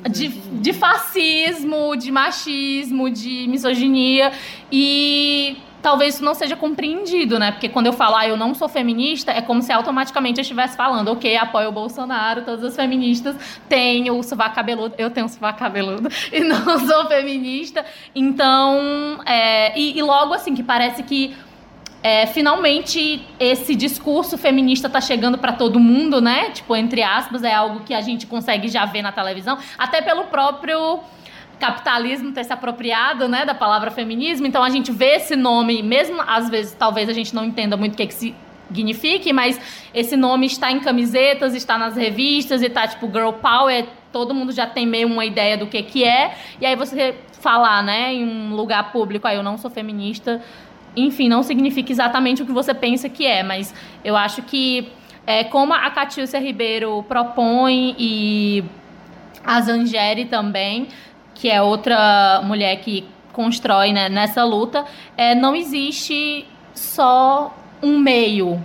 [0.09, 4.31] de, de fascismo, de machismo, de misoginia.
[4.71, 7.51] E talvez isso não seja compreendido, né?
[7.51, 10.75] Porque quando eu falo, ah, eu não sou feminista, é como se automaticamente eu estivesse
[10.75, 13.35] falando, ok, apoio o Bolsonaro, todas as feministas
[13.69, 17.85] têm o sovaco cabeludo, eu tenho o sovaco cabeludo e não sou feminista.
[18.15, 21.35] Então, é, e, e logo assim, que parece que
[22.03, 26.51] é, finalmente esse discurso feminista está chegando para todo mundo, né?
[26.51, 30.25] Tipo, entre aspas, é algo que a gente consegue já ver na televisão, até pelo
[30.25, 30.99] próprio
[31.59, 34.45] capitalismo ter se apropriado, né, da palavra feminismo.
[34.47, 37.93] Então a gente vê esse nome, mesmo às vezes talvez a gente não entenda muito
[37.93, 38.35] o que, que
[38.67, 39.59] signifique, mas
[39.93, 44.51] esse nome está em camisetas, está nas revistas e tá tipo girl power, todo mundo
[44.51, 46.35] já tem meio uma ideia do que que é.
[46.61, 50.41] E aí você falar, né, em um lugar público, aí ah, eu não sou feminista,
[50.95, 54.91] enfim, não significa exatamente o que você pensa que é, mas eu acho que
[55.25, 58.63] é, como a Catiúcia Ribeiro propõe e
[59.45, 60.87] a Zangeri também,
[61.37, 64.83] que é outra mulher que constrói né, nessa luta,
[65.15, 68.59] é, não existe só um meio.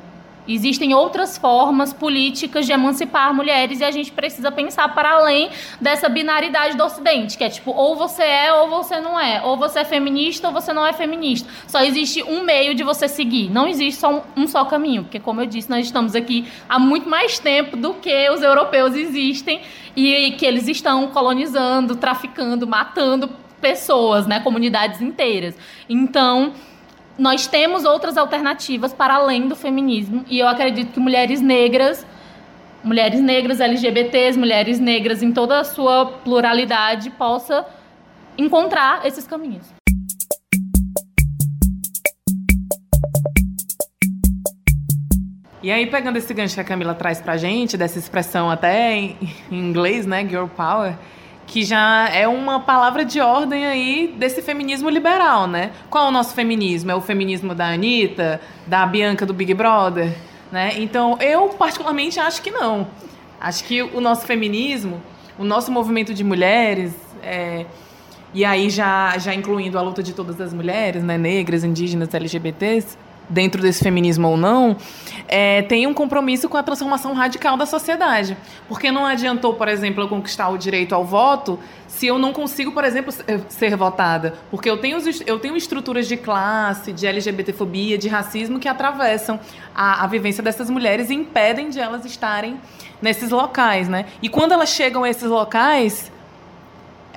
[0.46, 5.50] Existem outras formas políticas de emancipar mulheres e a gente precisa pensar para além
[5.80, 9.56] dessa binaridade do Ocidente, que é tipo, ou você é ou você não é, ou
[9.56, 11.48] você é feminista ou você não é feminista.
[11.68, 15.20] Só existe um meio de você seguir, não existe só um, um só caminho, porque
[15.20, 19.60] como eu disse, nós estamos aqui há muito mais tempo do que os europeus existem
[19.94, 25.54] e que eles estão colonizando, traficando, matando pessoas, né, comunidades inteiras.
[25.88, 26.52] Então,
[27.22, 32.04] nós temos outras alternativas para além do feminismo e eu acredito que mulheres negras,
[32.82, 37.64] mulheres negras LGBTs, mulheres negras em toda a sua pluralidade possa
[38.36, 39.64] encontrar esses caminhos.
[45.62, 49.16] E aí, pegando esse gancho que a Camila traz pra gente, dessa expressão até em,
[49.48, 50.98] inglês, né, girl power,
[51.52, 55.70] que já é uma palavra de ordem aí desse feminismo liberal, né?
[55.90, 56.90] Qual é o nosso feminismo?
[56.90, 60.16] É o feminismo da Anitta, da Bianca do Big Brother,
[60.50, 60.72] né?
[60.78, 62.86] Então, eu particularmente acho que não.
[63.38, 65.02] Acho que o nosso feminismo,
[65.38, 67.66] o nosso movimento de mulheres, é,
[68.32, 72.96] e aí já, já incluindo a luta de todas as mulheres, né, negras, indígenas, LGBTs,
[73.28, 74.76] dentro desse feminismo ou não,
[75.26, 78.36] é, tem um compromisso com a transformação radical da sociedade.
[78.68, 81.58] Porque não adiantou, por exemplo, eu conquistar o direito ao voto
[81.88, 83.12] se eu não consigo, por exemplo,
[83.48, 84.34] ser votada.
[84.50, 89.40] Porque eu tenho, eu tenho estruturas de classe, de LGBTfobia, de racismo que atravessam
[89.74, 92.58] a, a vivência dessas mulheres e impedem de elas estarem
[93.00, 94.06] nesses locais, né?
[94.22, 96.11] E quando elas chegam a esses locais,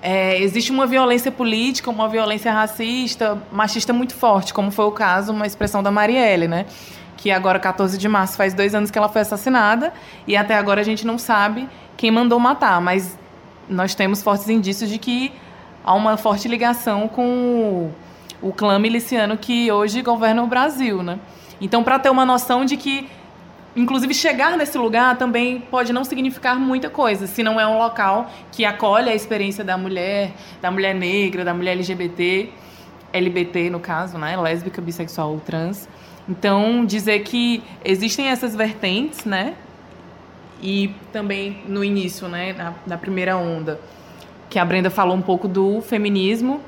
[0.07, 5.33] é, existe uma violência política, uma violência racista, machista muito forte, como foi o caso,
[5.33, 6.67] uma expressão da Marielle, né?
[7.17, 9.91] Que agora, 14 de março, faz dois anos que ela foi assassinada
[10.27, 13.17] e até agora a gente não sabe quem mandou matar, mas
[13.67, 15.33] nós temos fortes indícios de que
[15.83, 17.91] há uma forte ligação com
[18.43, 21.17] o, o clã miliciano que hoje governa o Brasil, né?
[21.59, 23.09] Então, para ter uma noção de que
[23.75, 28.31] Inclusive, chegar nesse lugar também pode não significar muita coisa, se não é um local
[28.51, 32.49] que acolhe a experiência da mulher, da mulher negra, da mulher LGBT,
[33.11, 34.37] LBT no caso, né?
[34.37, 35.89] Lésbica, bissexual ou trans.
[36.27, 39.55] Então, dizer que existem essas vertentes, né?
[40.61, 43.79] E também no início, né, na, na primeira onda,
[44.49, 46.61] que a Brenda falou um pouco do feminismo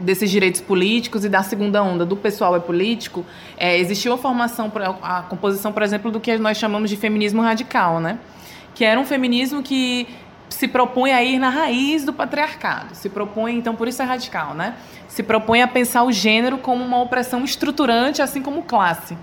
[0.00, 3.24] desses direitos políticos e da segunda onda do pessoal é político,
[3.56, 8.00] é, existiu a formação, a composição, por exemplo, do que nós chamamos de feminismo radical,
[8.00, 8.18] né?
[8.74, 10.08] Que era um feminismo que
[10.48, 12.94] se propõe a ir na raiz do patriarcado.
[12.94, 14.74] Se propõe, então por isso é radical, né?
[15.06, 19.16] Se propõe a pensar o gênero como uma opressão estruturante, assim como classe.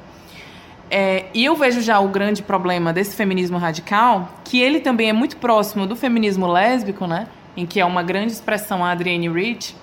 [0.89, 5.13] É, e eu vejo já o grande problema desse feminismo radical, que ele também é
[5.13, 7.27] muito próximo do feminismo lésbico, né?
[7.55, 9.75] Em que é uma grande expressão a Adrienne Rich,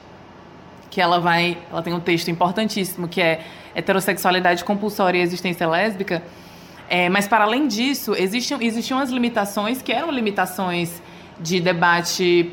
[0.94, 3.40] que ela vai, ela tem um texto importantíssimo que é
[3.74, 6.22] heterossexualidade compulsória e existência lésbica.
[6.88, 11.02] É, mas para além disso, existiam, existiam as limitações que eram limitações
[11.40, 12.52] de debate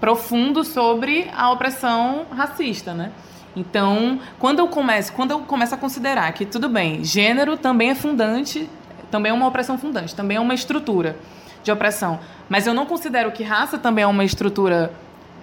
[0.00, 3.12] profundo sobre a opressão racista, né?
[3.54, 7.94] Então, quando eu começo, quando eu começo a considerar que tudo bem, gênero também é
[7.94, 8.66] fundante,
[9.10, 11.18] também é uma opressão fundante, também é uma estrutura
[11.62, 12.18] de opressão,
[12.48, 14.90] mas eu não considero que raça também é uma estrutura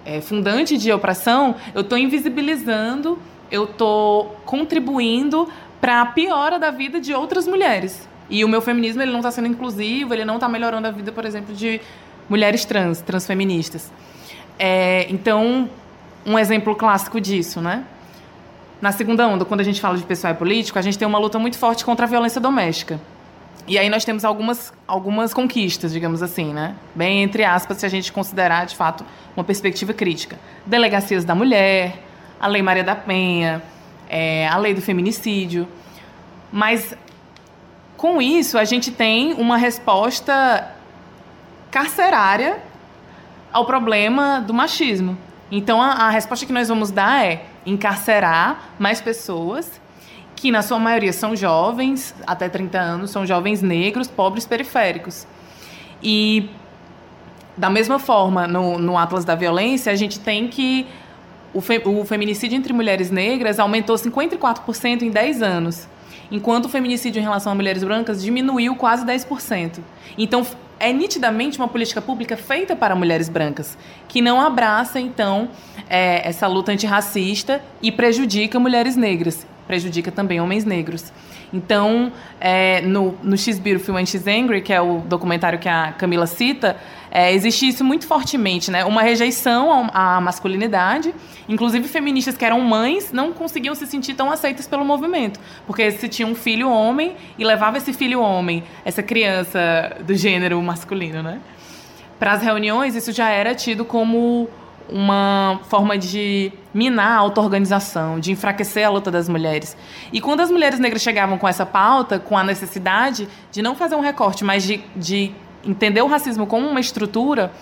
[0.04, 3.18] é, fundante de opressão, eu estou invisibilizando,
[3.50, 5.48] eu estou contribuindo
[5.80, 8.08] para a piora da vida de outras mulheres.
[8.30, 11.12] E o meu feminismo ele não está sendo inclusivo, ele não está melhorando a vida,
[11.12, 11.80] por exemplo, de
[12.28, 13.92] mulheres trans, transfeministas.
[14.58, 15.68] É, então,
[16.24, 17.84] um exemplo clássico disso, né?
[18.80, 21.18] Na segunda onda, quando a gente fala de pessoal e político, a gente tem uma
[21.18, 23.00] luta muito forte contra a violência doméstica.
[23.66, 26.74] E aí nós temos algumas, algumas conquistas, digamos assim, né?
[26.94, 29.04] Bem entre aspas, se a gente considerar, de fato,
[29.36, 30.38] uma perspectiva crítica.
[30.66, 32.02] Delegacias da mulher,
[32.40, 33.62] a Lei Maria da Penha,
[34.08, 35.68] é, a Lei do Feminicídio.
[36.50, 36.94] Mas,
[37.96, 40.72] com isso, a gente tem uma resposta
[41.70, 42.60] carcerária
[43.52, 45.16] ao problema do machismo.
[45.50, 49.80] Então, a, a resposta que nós vamos dar é encarcerar mais pessoas
[50.42, 55.24] que na sua maioria são jovens, até 30 anos, são jovens negros, pobres, periféricos.
[56.02, 56.50] E
[57.56, 60.84] da mesma forma, no, no Atlas da Violência, a gente tem que
[61.54, 65.86] o, fe, o feminicídio entre mulheres negras aumentou 54% em 10 anos,
[66.28, 69.78] enquanto o feminicídio em relação a mulheres brancas diminuiu quase 10%.
[70.18, 70.44] Então,
[70.80, 73.78] é nitidamente uma política pública feita para mulheres brancas,
[74.08, 75.50] que não abraça, então,
[75.88, 81.12] é, essa luta antirracista e prejudica mulheres negras, prejudica também homens negros.
[81.52, 85.92] Então, é, no, no X Beautiful and X Angry, que é o documentário que a
[85.92, 86.76] Camila cita,
[87.10, 88.84] é, existe isso muito fortemente, né?
[88.86, 91.14] Uma rejeição à masculinidade.
[91.46, 95.38] Inclusive, feministas que eram mães não conseguiam se sentir tão aceitas pelo movimento.
[95.66, 100.60] Porque se tinha um filho homem e levava esse filho homem, essa criança do gênero
[100.62, 101.40] masculino, né?
[102.18, 104.48] Para as reuniões, isso já era tido como
[104.92, 109.76] uma forma de minar a auto-organização, de enfraquecer a luta das mulheres.
[110.12, 113.94] E quando as mulheres negras chegavam com essa pauta, com a necessidade de não fazer
[113.94, 115.32] um recorte, mas de, de
[115.64, 117.52] entender o racismo como uma estrutura,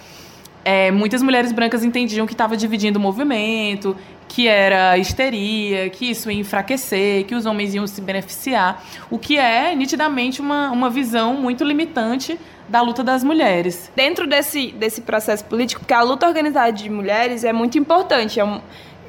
[0.64, 3.96] é, muitas mulheres brancas entendiam que estava dividindo o movimento,
[4.28, 9.36] que era histeria, que isso ia enfraquecer, que os homens iam se beneficiar, o que
[9.36, 13.90] é nitidamente uma, uma visão muito limitante da luta das mulheres.
[13.96, 18.44] Dentro desse, desse processo político, porque a luta organizada de mulheres é muito importante, é
[18.44, 18.60] um,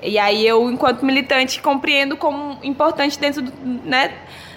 [0.02, 3.52] e aí eu, enquanto militante, compreendo como importante dentro do,
[3.86, 4.12] né,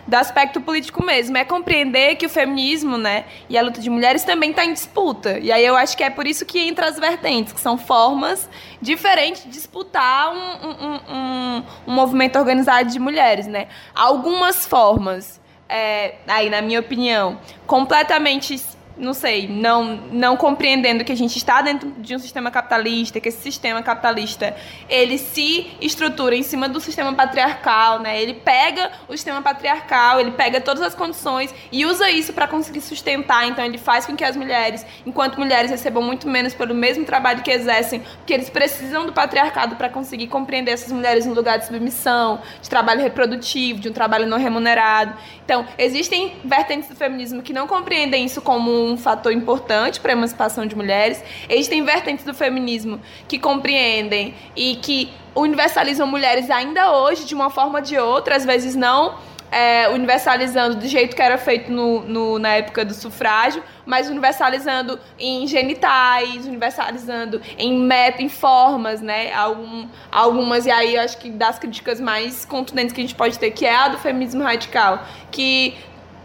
[0.07, 1.37] do aspecto político mesmo.
[1.37, 5.38] É compreender que o feminismo, né, e a luta de mulheres também está em disputa.
[5.38, 8.49] E aí eu acho que é por isso que entra as vertentes, que são formas
[8.81, 13.69] diferentes de disputar um, um, um, um movimento organizado de mulheres, né?
[13.95, 18.55] Algumas formas, é, aí na minha opinião, completamente
[18.96, 23.28] não sei, não, não compreendendo que a gente está dentro de um sistema capitalista, que
[23.28, 24.54] esse sistema capitalista
[24.88, 28.20] ele se estrutura em cima do sistema patriarcal, né?
[28.22, 32.80] Ele pega o sistema patriarcal, ele pega todas as condições e usa isso para conseguir
[32.80, 33.48] sustentar.
[33.48, 37.42] Então ele faz com que as mulheres, enquanto mulheres recebam muito menos pelo mesmo trabalho
[37.42, 41.66] que exercem, porque eles precisam do patriarcado para conseguir compreender essas mulheres no lugar de
[41.66, 45.14] submissão, de trabalho reprodutivo, de um trabalho não remunerado.
[45.44, 50.16] Então, existem vertentes do feminismo que não compreendem isso como um fator importante para a
[50.16, 51.23] emancipação de mulheres.
[51.49, 57.79] Existem vertentes do feminismo que compreendem e que universalizam mulheres ainda hoje, de uma forma
[57.79, 59.16] ou de outra, às vezes não
[59.55, 64.99] é, universalizando do jeito que era feito no, no, na época do sufrágio, mas universalizando
[65.16, 69.33] em genitais, universalizando em meta, em formas, né?
[69.33, 73.53] Algum, algumas, e aí acho que das críticas mais contundentes que a gente pode ter,
[73.53, 75.77] que é a do feminismo radical, que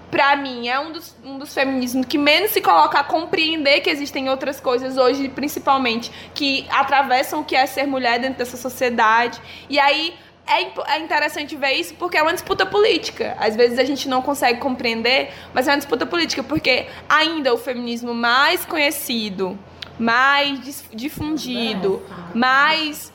[0.10, 3.90] pra mim, é um dos, um dos feminismos que menos se coloca a compreender que
[3.90, 9.40] existem outras coisas hoje, principalmente, que atravessam o que é ser mulher dentro dessa sociedade.
[9.70, 10.16] E aí
[10.48, 13.36] é, é interessante ver isso porque é uma disputa política.
[13.40, 17.58] Às vezes a gente não consegue compreender, mas é uma disputa política, porque ainda o
[17.58, 19.58] feminismo mais conhecido,
[20.00, 22.02] mais difundido,
[22.34, 23.14] mais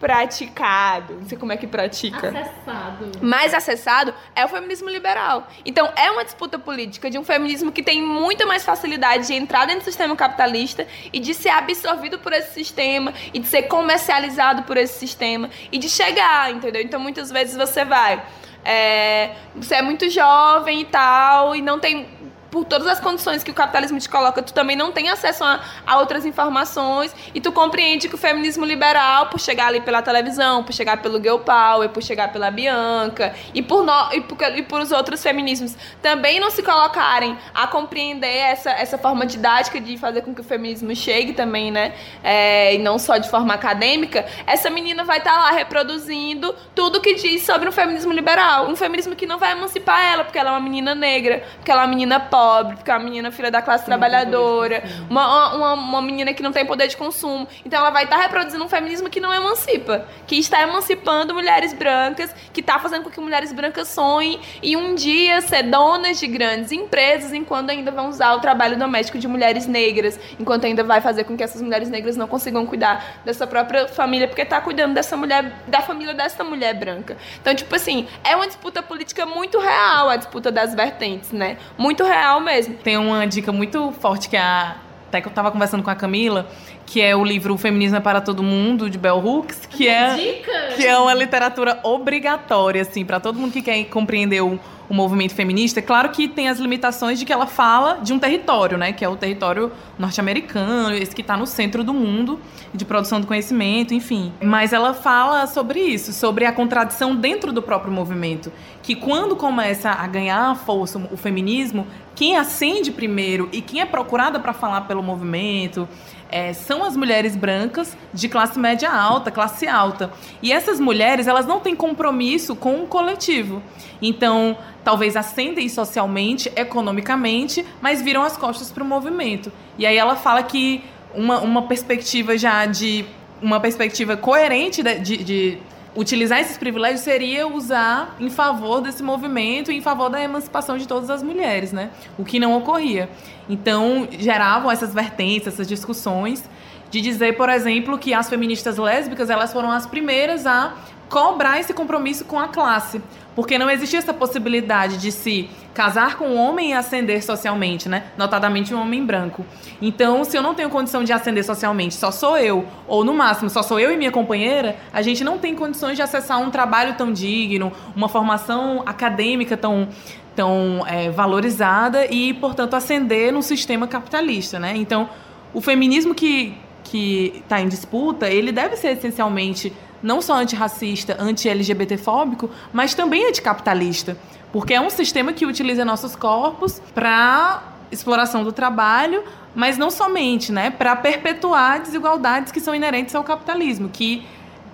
[0.00, 2.28] praticado, não sei como é que pratica.
[2.28, 3.10] Acessado.
[3.20, 5.48] mais acessado é o feminismo liberal.
[5.64, 9.66] Então, é uma disputa política de um feminismo que tem muita mais facilidade de entrar
[9.66, 14.62] dentro do sistema capitalista e de ser absorvido por esse sistema e de ser comercializado
[14.62, 16.82] por esse sistema e de chegar, entendeu?
[16.82, 18.22] Então, muitas vezes você vai.
[18.64, 22.06] é, você é muito jovem e tal, e não tem
[22.50, 25.60] por todas as condições que o capitalismo te coloca, tu também não tem acesso a,
[25.86, 30.64] a outras informações e tu compreende que o feminismo liberal, por chegar ali pela televisão,
[30.64, 34.62] por chegar pelo Girl Power, por chegar pela Bianca e por, no, e por, e
[34.62, 39.96] por os outros feminismos também não se colocarem a compreender essa, essa forma didática de
[39.98, 41.94] fazer com que o feminismo chegue também, né?
[42.22, 47.14] É, e não só de forma acadêmica, essa menina vai estar lá reproduzindo tudo que
[47.14, 48.68] diz sobre o feminismo liberal.
[48.68, 51.82] Um feminismo que não vai emancipar ela, porque ela é uma menina negra, porque ela
[51.82, 56.02] é uma menina pobre, porque é uma menina filha da classe trabalhadora, uma, uma, uma
[56.02, 57.46] menina que não tem poder de consumo.
[57.64, 62.34] Então ela vai estar reproduzindo um feminismo que não emancipa, que está emancipando mulheres brancas,
[62.52, 66.72] que está fazendo com que mulheres brancas sonhem e um dia ser donas de grandes
[66.72, 71.24] empresas, enquanto ainda vão usar o trabalho doméstico de mulheres negras, enquanto ainda vai fazer
[71.24, 75.16] com que essas mulheres negras não consigam cuidar dessa própria família, porque está cuidando dessa
[75.16, 77.16] mulher, da família dessa mulher branca.
[77.40, 81.56] Então, tipo assim, é uma disputa política muito real, a disputa das vertentes, né?
[81.76, 82.74] Muito real mesmo.
[82.74, 84.76] Tem uma dica muito forte que a.
[85.08, 86.46] Até que eu tava conversando com a Camila,
[86.88, 90.40] que é o livro Feminismo é para Todo Mundo, de Bell Hooks, que é,
[90.74, 94.58] que é uma literatura obrigatória, assim, para todo mundo que quer compreender o,
[94.88, 95.82] o movimento feminista.
[95.82, 98.90] Claro que tem as limitações de que ela fala de um território, né?
[98.90, 102.40] Que é o território norte-americano, esse que está no centro do mundo,
[102.72, 104.32] de produção do conhecimento, enfim.
[104.42, 108.50] Mas ela fala sobre isso, sobre a contradição dentro do próprio movimento.
[108.82, 114.40] Que quando começa a ganhar força o feminismo, quem acende primeiro e quem é procurada
[114.40, 115.86] para falar pelo movimento
[116.30, 120.10] é, são as mulheres brancas de classe média alta, classe alta.
[120.42, 123.62] E essas mulheres, elas não têm compromisso com o coletivo.
[124.00, 129.50] Então, talvez ascendem socialmente, economicamente, mas viram as costas para o movimento.
[129.78, 133.04] E aí ela fala que uma, uma perspectiva já de.
[133.40, 135.58] Uma perspectiva coerente de, de, de
[135.98, 141.10] utilizar esses privilégios seria usar em favor desse movimento em favor da emancipação de todas
[141.10, 141.90] as mulheres, né?
[142.16, 143.10] O que não ocorria.
[143.48, 146.48] Então, geravam essas vertentes, essas discussões
[146.88, 150.74] de dizer, por exemplo, que as feministas lésbicas, elas foram as primeiras a
[151.08, 153.02] cobrar esse compromisso com a classe,
[153.38, 158.06] porque não existia essa possibilidade de se casar com um homem e ascender socialmente, né?
[158.16, 159.46] Notadamente um homem branco.
[159.80, 163.48] Então, se eu não tenho condição de ascender socialmente, só sou eu, ou no máximo
[163.48, 166.96] só sou eu e minha companheira, a gente não tem condições de acessar um trabalho
[166.96, 169.86] tão digno, uma formação acadêmica tão
[170.34, 174.72] tão é, valorizada e, portanto, ascender no sistema capitalista, né?
[174.74, 175.08] Então,
[175.54, 176.56] o feminismo que
[176.90, 179.72] que está em disputa, ele deve ser essencialmente
[180.02, 184.16] não só antirracista, anti-LGBTfóbico, mas também anticapitalista.
[184.52, 189.24] Porque é um sistema que utiliza nossos corpos para exploração do trabalho,
[189.54, 190.70] mas não somente, né?
[190.70, 194.26] Para perpetuar desigualdades que são inerentes ao capitalismo, que,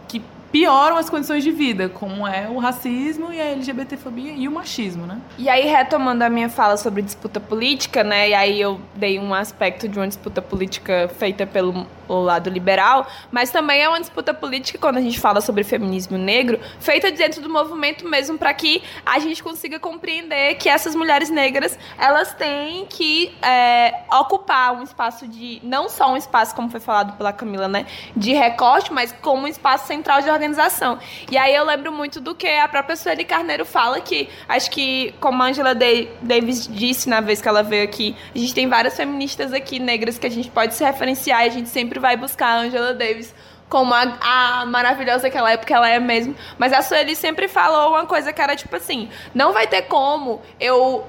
[0.09, 0.21] que
[0.53, 5.07] pioram as condições de vida, como é o racismo e a LGBTfobia e o machismo,
[5.07, 5.19] né?
[5.39, 8.31] E aí, retomando a minha fala sobre disputa política, né?
[8.31, 13.07] E aí eu dei um aspecto de uma disputa política feita pelo o lado liberal,
[13.31, 17.41] mas também é uma disputa política quando a gente fala sobre feminismo negro, feita dentro
[17.41, 22.87] do movimento mesmo para que a gente consiga compreender que essas mulheres negras elas têm
[22.87, 27.69] que é, ocupar um espaço de não só um espaço como foi falado pela Camila,
[27.69, 27.87] né,
[28.17, 30.99] de recorte, mas como um espaço central de organização.
[31.31, 35.15] E aí eu lembro muito do que a própria Sueli Carneiro fala que acho que
[35.21, 38.97] como a Angela Davis disse na vez que ela veio aqui, a gente tem várias
[38.97, 42.49] feministas aqui negras que a gente pode se referenciar e a gente sempre vai buscar
[42.49, 43.35] a Angela Davis
[43.69, 46.35] como a, a, maravilhosa que ela é, porque ela é mesmo.
[46.59, 50.43] Mas a Sueli sempre falou uma coisa que era tipo assim: não vai ter como
[50.61, 51.05] eu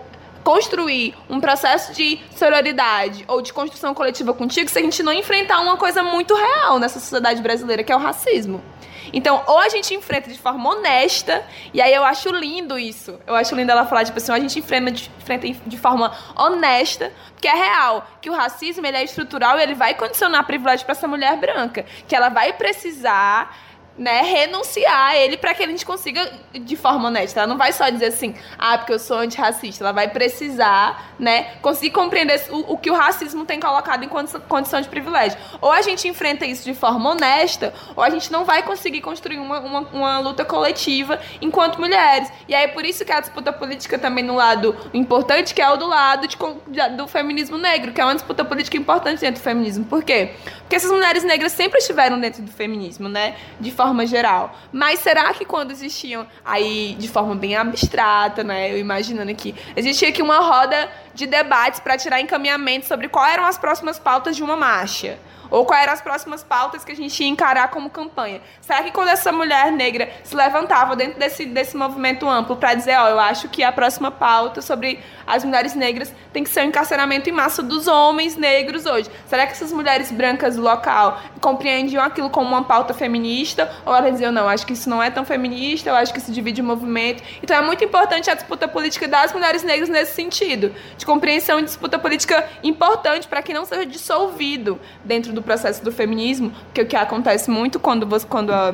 [0.46, 5.60] construir um processo de sororidade ou de construção coletiva contigo se a gente não enfrentar
[5.60, 8.64] uma coisa muito real nessa sociedade brasileira, que é o racismo.
[9.12, 11.44] Então, ou a gente enfrenta de forma honesta,
[11.74, 13.20] e aí eu acho lindo isso.
[13.26, 17.12] Eu acho lindo ela falar, tipo assim, a gente enfrenta de, enfrenta de forma honesta,
[17.32, 20.94] porque é real que o racismo ele é estrutural e ele vai condicionar privilégio para
[20.94, 23.58] essa mulher branca, que ela vai precisar
[23.98, 27.40] né, renunciar a ele para que a gente consiga de forma honesta.
[27.40, 29.84] Ela não vai só dizer assim, ah, porque eu sou antirracista.
[29.84, 34.82] Ela vai precisar, né, conseguir compreender o, o que o racismo tem colocado em condição
[34.82, 35.38] de privilégio.
[35.62, 39.38] Ou a gente enfrenta isso de forma honesta, ou a gente não vai conseguir construir
[39.38, 42.30] uma, uma, uma luta coletiva enquanto mulheres.
[42.48, 45.70] E aí é por isso que a disputa política também no lado importante, que é
[45.70, 49.44] o do lado de, do feminismo negro, que é uma disputa política importante dentro do
[49.44, 49.86] feminismo.
[49.86, 50.32] Por quê?
[50.60, 54.56] Porque essas mulheres negras sempre estiveram dentro do feminismo, né, de forma forma geral.
[54.72, 58.72] Mas será que quando existiam aí de forma bem abstrata, né?
[58.72, 63.46] Eu imaginando aqui, existia aqui uma roda de debates para tirar encaminhamento sobre quais eram
[63.46, 65.18] as próximas pautas de uma marcha?
[65.50, 68.42] Ou quais eram as próximas pautas que a gente ia encarar como campanha?
[68.62, 72.98] Será que quando essa mulher negra se levantava dentro desse, desse movimento amplo para dizer,
[72.98, 76.64] ó, eu acho que a próxima pauta sobre as mulheres negras tem que ser o
[76.66, 79.10] encarceramento em massa dos homens negros hoje?
[79.28, 83.72] Será que essas mulheres brancas do local compreendiam aquilo como uma pauta feminista?
[83.86, 86.32] Ou elas diziam, não, acho que isso não é tão feminista, eu acho que isso
[86.32, 87.24] divide o movimento.
[87.42, 90.74] Então é muito importante a disputa política das mulheres negras nesse sentido,
[91.06, 95.92] de compreensão e disputa política importante para que não seja dissolvido dentro do processo do
[95.92, 98.74] feminismo, porque o que acontece muito quando, você, quando a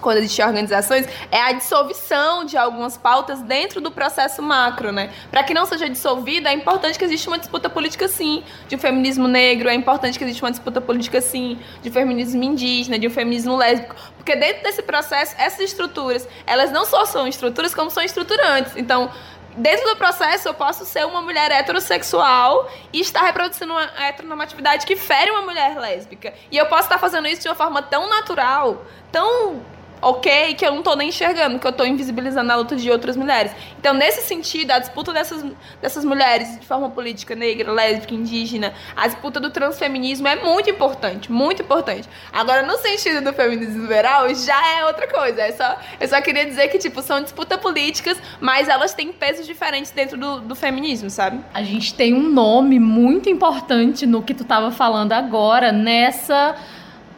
[0.00, 5.10] quando existem organizações, é a dissolução de algumas pautas dentro do processo macro, né?
[5.30, 8.78] Para que não seja dissolvida, é importante que exista uma disputa política, sim, de um
[8.78, 13.06] feminismo negro, é importante que exista uma disputa política, sim, de um feminismo indígena, de
[13.06, 17.90] um feminismo lésbico, porque dentro desse processo, essas estruturas, elas não só são estruturas, como
[17.90, 18.76] são estruturantes.
[18.76, 19.10] Então,
[19.56, 24.96] dentro do processo, eu posso ser uma mulher heterossexual e estar reproduzindo uma heteronormatividade que
[24.96, 26.34] fere uma mulher lésbica.
[26.50, 29.62] E eu posso estar fazendo isso de uma forma tão natural, tão
[30.04, 33.16] ok que eu não tô nem enxergando, que eu tô invisibilizando a luta de outras
[33.16, 33.52] mulheres.
[33.78, 35.44] Então, nesse sentido, a disputa dessas,
[35.80, 41.32] dessas mulheres de forma política, negra, lésbica, indígena, a disputa do transfeminismo é muito importante,
[41.32, 42.08] muito importante.
[42.32, 45.42] Agora, no sentido do feminismo liberal, já é outra coisa.
[45.42, 49.46] É só, eu só queria dizer que, tipo, são disputas políticas, mas elas têm pesos
[49.46, 51.40] diferentes dentro do, do feminismo, sabe?
[51.52, 56.56] A gente tem um nome muito importante no que tu tava falando agora, nessa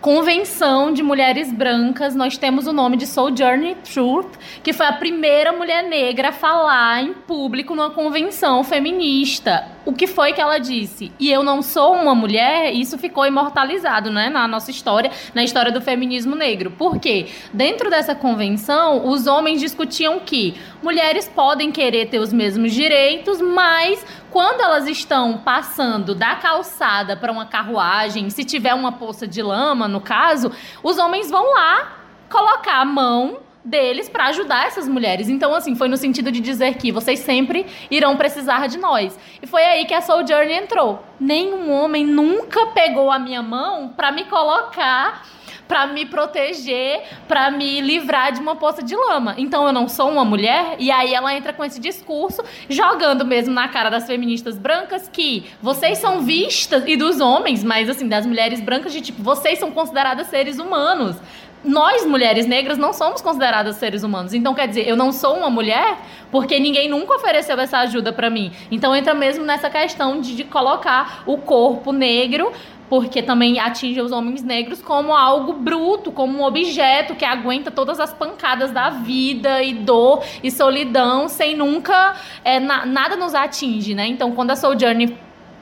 [0.06, 5.50] convenção de mulheres brancas, nós temos o nome de Sojourner Truth, que foi a primeira
[5.50, 9.75] mulher negra a falar em público numa convenção feminista.
[9.86, 11.12] O que foi que ela disse?
[11.16, 15.70] E eu não sou uma mulher, isso ficou imortalizado, né, na nossa história, na história
[15.70, 16.72] do feminismo negro.
[16.72, 17.28] Por quê?
[17.52, 24.04] Dentro dessa convenção, os homens discutiam que mulheres podem querer ter os mesmos direitos, mas
[24.28, 29.86] quando elas estão passando da calçada para uma carruagem, se tiver uma poça de lama,
[29.86, 30.50] no caso,
[30.82, 35.28] os homens vão lá colocar a mão deles para ajudar essas mulheres.
[35.28, 39.18] Então, assim, foi no sentido de dizer que vocês sempre irão precisar de nós.
[39.42, 41.02] E foi aí que a Soul Journey entrou.
[41.18, 45.22] Nenhum homem nunca pegou a minha mão para me colocar
[45.66, 49.34] para me proteger, para me livrar de uma poça de lama.
[49.36, 53.52] Então eu não sou uma mulher e aí ela entra com esse discurso jogando mesmo
[53.52, 58.26] na cara das feministas brancas que vocês são vistas e dos homens, mas assim, das
[58.26, 61.16] mulheres brancas de tipo, vocês são consideradas seres humanos
[61.66, 64.32] nós, mulheres negras, não somos consideradas seres humanos.
[64.32, 65.98] Então, quer dizer, eu não sou uma mulher
[66.30, 68.52] porque ninguém nunca ofereceu essa ajuda para mim.
[68.70, 72.52] Então, entra mesmo nessa questão de, de colocar o corpo negro
[72.88, 77.98] porque também atinge os homens negros como algo bruto, como um objeto que aguenta todas
[77.98, 82.14] as pancadas da vida e dor e solidão sem nunca
[82.44, 84.06] é, na, nada nos atinge, né?
[84.06, 85.12] Então, quando a Sojourner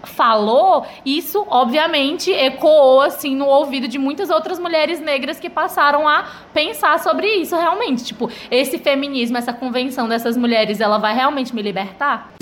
[0.06, 6.24] falou, isso obviamente ecoou assim no ouvido de muitas outras mulheres negras que passaram a
[6.52, 11.62] pensar sobre isso realmente, tipo, esse feminismo, essa convenção dessas mulheres, ela vai realmente me
[11.62, 12.32] libertar?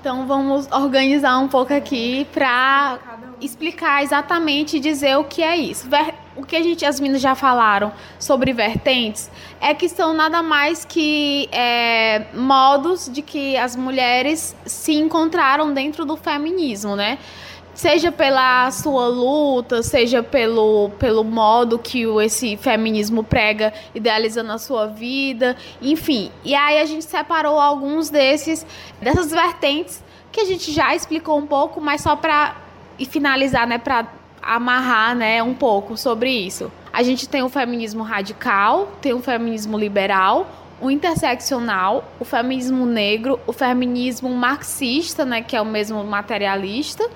[0.00, 2.98] Então vamos organizar um pouco aqui para
[3.40, 5.88] explicar exatamente e dizer o que é isso.
[6.40, 9.30] O que a gente, as meninas já falaram sobre vertentes
[9.60, 16.06] é que são nada mais que é, modos de que as mulheres se encontraram dentro
[16.06, 17.18] do feminismo, né?
[17.74, 24.58] seja pela sua luta, seja pelo, pelo modo que o, esse feminismo prega idealizando a
[24.58, 26.30] sua vida, enfim.
[26.44, 28.66] E aí a gente separou alguns desses
[29.00, 32.56] dessas vertentes que a gente já explicou um pouco, mas só para
[33.08, 36.70] finalizar, né, para amarrar, né, um pouco sobre isso.
[36.92, 40.46] A gente tem o feminismo radical, tem o feminismo liberal,
[40.80, 47.08] o interseccional, o feminismo negro, o feminismo marxista, né, que é o mesmo materialista,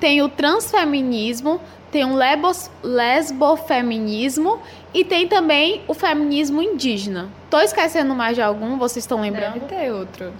[0.00, 1.60] tem o transfeminismo,
[1.92, 4.60] tem o lebos, lesbofeminismo
[4.94, 7.28] e tem também o feminismo indígena.
[7.50, 8.78] Tô esquecendo mais de algum?
[8.78, 9.60] Vocês estão lembrando?
[9.60, 10.32] Deve ter outro.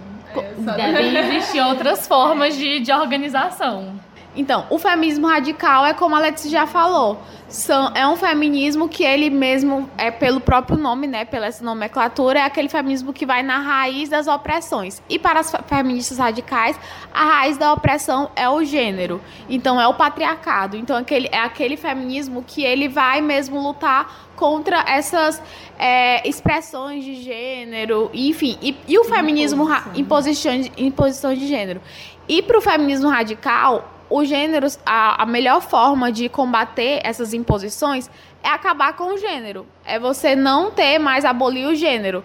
[0.76, 4.00] Devem existir outras formas de, de organização.
[4.34, 7.20] Então, o feminismo radical é como a Letícia já falou.
[7.48, 12.38] São, é um feminismo que ele mesmo, é pelo próprio nome, né, pela essa nomenclatura,
[12.38, 15.02] é aquele feminismo que vai na raiz das opressões.
[15.08, 16.78] E para as feministas radicais,
[17.12, 19.20] a raiz da opressão é o gênero.
[19.48, 20.76] Então, é o patriarcado.
[20.76, 25.42] Então, aquele, é aquele feminismo que ele vai mesmo lutar contra essas
[25.76, 28.56] é, expressões de gênero, enfim.
[28.62, 29.92] E, e o feminismo imposição.
[29.96, 31.80] Imposição, imposição de gênero.
[32.28, 38.10] E para o feminismo radical, o gênero, a, a melhor forma de combater essas imposições
[38.42, 39.64] é acabar com o gênero.
[39.84, 42.24] É você não ter mais abolir o gênero.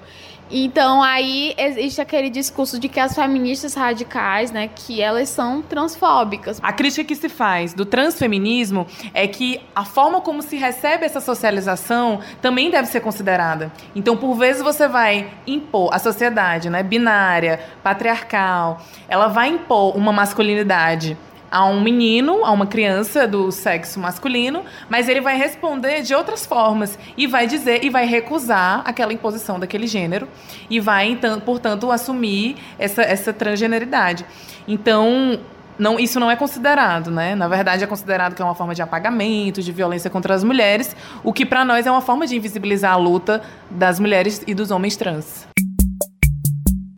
[0.49, 6.59] Então aí existe aquele discurso de que as feministas radicais, né, que elas são transfóbicas.
[6.61, 11.19] A crítica que se faz do transfeminismo é que a forma como se recebe essa
[11.19, 13.71] socialização também deve ser considerada.
[13.95, 20.13] Então, por vezes você vai impor a sociedade, né, binária, patriarcal, ela vai impor uma
[20.13, 21.17] masculinidade
[21.55, 26.45] a um menino, a uma criança do sexo masculino, mas ele vai responder de outras
[26.45, 30.27] formas e vai dizer e vai recusar aquela imposição daquele gênero
[30.69, 34.25] e vai, então, portanto, assumir essa, essa transgeneridade.
[34.67, 35.39] Então,
[35.79, 37.35] não, isso não é considerado, né?
[37.35, 40.93] Na verdade, é considerado que é uma forma de apagamento, de violência contra as mulheres,
[41.23, 43.41] o que para nós é uma forma de invisibilizar a luta
[43.71, 45.47] das mulheres e dos homens trans.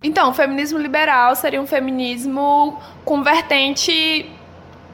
[0.02, 4.32] Então, o feminismo liberal seria um feminismo com vertente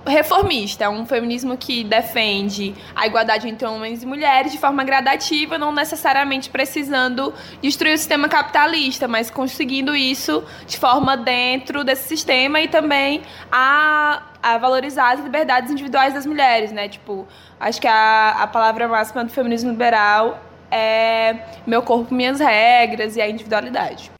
[0.05, 5.57] reformista, é um feminismo que defende a igualdade entre homens e mulheres de forma gradativa,
[5.57, 12.59] não necessariamente precisando destruir o sistema capitalista, mas conseguindo isso de forma dentro desse sistema
[12.59, 16.89] e também a, a valorizar as liberdades individuais das mulheres, né?
[16.89, 17.27] Tipo,
[17.59, 21.35] acho que a, a palavra máxima do feminismo liberal é
[21.67, 24.12] meu corpo, minhas regras e a individualidade.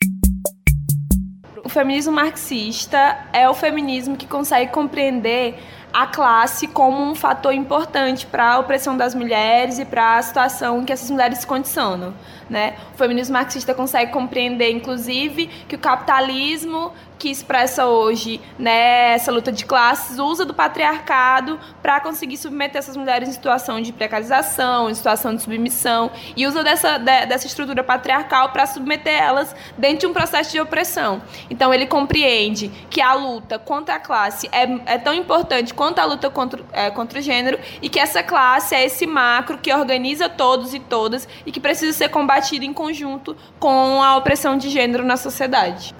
[1.64, 8.26] O feminismo marxista é o feminismo que consegue compreender a classe como um fator importante
[8.26, 12.14] para a opressão das mulheres e para a situação em que essas mulheres se condicionam.
[12.50, 12.76] Né?
[12.94, 16.92] O feminismo marxista consegue compreender, inclusive, que o capitalismo
[17.24, 22.98] que expressa hoje né, essa luta de classes usa do patriarcado para conseguir submeter essas
[22.98, 27.82] mulheres em situação de precarização, em situação de submissão, e usa dessa, de, dessa estrutura
[27.82, 31.22] patriarcal para submeter elas dentro de um processo de opressão.
[31.50, 36.06] Então, ele compreende que a luta contra a classe é, é tão importante quanto a
[36.06, 40.28] luta contra, é, contra o gênero e que essa classe é esse macro que organiza
[40.28, 45.06] todos e todas e que precisa ser combatido em conjunto com a opressão de gênero
[45.06, 45.96] na sociedade.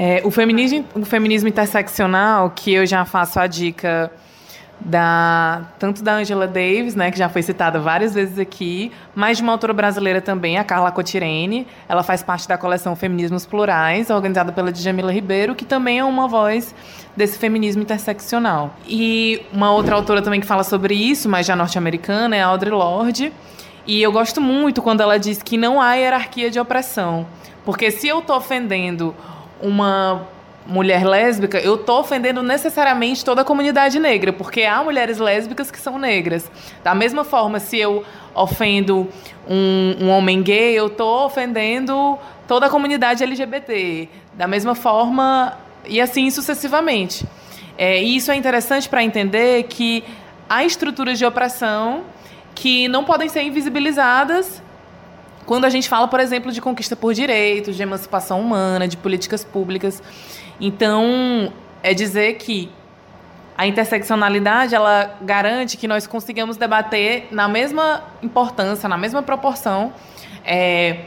[0.00, 4.12] É, o, feminismo, o feminismo interseccional, que eu já faço a dica
[4.80, 9.42] da tanto da Angela Davis, né, que já foi citada várias vezes aqui, mas de
[9.42, 11.66] uma autora brasileira também, a Carla Cotirene.
[11.88, 16.28] Ela faz parte da coleção Feminismos Plurais, organizada pela Djamila Ribeiro, que também é uma
[16.28, 16.72] voz
[17.16, 18.72] desse feminismo interseccional.
[18.86, 22.70] E uma outra autora também que fala sobre isso, mas já norte-americana, é a Audre
[22.70, 23.32] Lorde.
[23.84, 27.26] E eu gosto muito quando ela diz que não há hierarquia de opressão.
[27.64, 29.12] Porque se eu estou ofendendo
[29.60, 30.26] uma
[30.68, 35.80] mulher lésbica, eu estou ofendendo necessariamente toda a comunidade negra, porque há mulheres lésbicas que
[35.80, 36.50] são negras.
[36.84, 38.04] Da mesma forma, se eu
[38.34, 39.08] ofendo
[39.48, 44.08] um, um homem gay, eu estou ofendendo toda a comunidade LGBT.
[44.34, 45.56] Da mesma forma,
[45.86, 47.26] e assim sucessivamente.
[47.78, 50.04] É, e isso é interessante para entender que
[50.48, 52.04] há estruturas de opressão
[52.54, 54.62] que não podem ser invisibilizadas
[55.48, 59.42] quando a gente fala, por exemplo, de conquista por direitos, de emancipação humana, de políticas
[59.42, 60.02] públicas.
[60.60, 61.50] Então,
[61.82, 62.70] é dizer que
[63.56, 69.90] a interseccionalidade ela garante que nós consigamos debater na mesma importância, na mesma proporção,
[70.44, 71.04] é,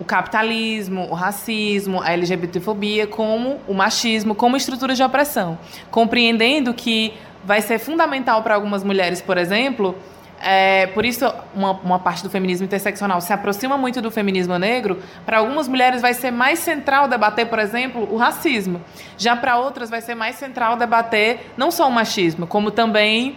[0.00, 5.58] o capitalismo, o racismo, a LGBTfobia, como o machismo, como estruturas de opressão,
[5.90, 7.12] compreendendo que
[7.44, 9.94] vai ser fundamental para algumas mulheres, por exemplo,
[10.40, 15.02] é, por isso, uma, uma, parte do feminismo interseccional se aproxima muito do feminismo negro.
[15.26, 18.80] Para algumas mulheres, vai ser mais central debater, por exemplo, o racismo.
[19.16, 23.36] Já para outras, vai ser mais central debater não só o machismo, como também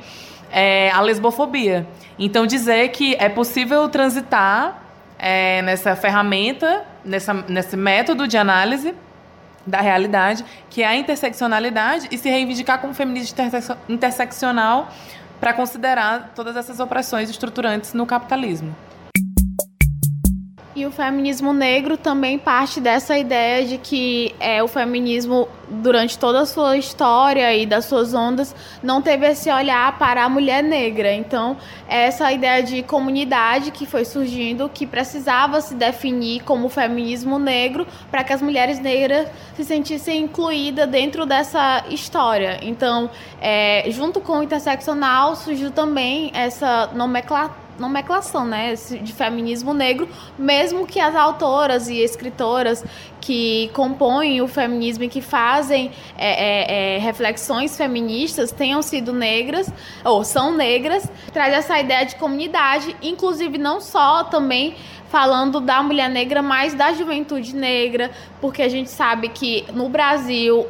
[0.52, 1.88] é, a lesbofobia.
[2.20, 4.84] Então, dizer que é possível transitar
[5.18, 8.94] é, nessa ferramenta, nessa, nesse método de análise
[9.66, 13.38] da realidade, que é a interseccionalidade, e se reivindicar como feminismo
[13.90, 14.90] interseccional
[15.42, 18.76] para considerar todas essas opressões estruturantes no capitalismo.
[20.82, 26.42] E o feminismo negro também parte dessa ideia de que é, o feminismo, durante toda
[26.42, 31.14] a sua história e das suas ondas, não teve esse olhar para a mulher negra.
[31.14, 31.56] Então,
[31.88, 38.24] essa ideia de comunidade que foi surgindo, que precisava se definir como feminismo negro para
[38.24, 42.58] que as mulheres negras se sentissem incluídas dentro dessa história.
[42.64, 43.08] Então,
[43.40, 50.08] é, junto com o interseccional, surgiu também essa nomenclatura nomenclação, né, de feminismo negro,
[50.38, 52.84] mesmo que as autoras e escritoras
[53.22, 59.72] que compõem o feminismo e que fazem é, é, é, reflexões feministas tenham sido negras
[60.04, 64.76] ou são negras, traz essa ideia de comunidade, inclusive não só também
[65.12, 70.66] falando da mulher negra, mas da juventude negra, porque a gente sabe que no Brasil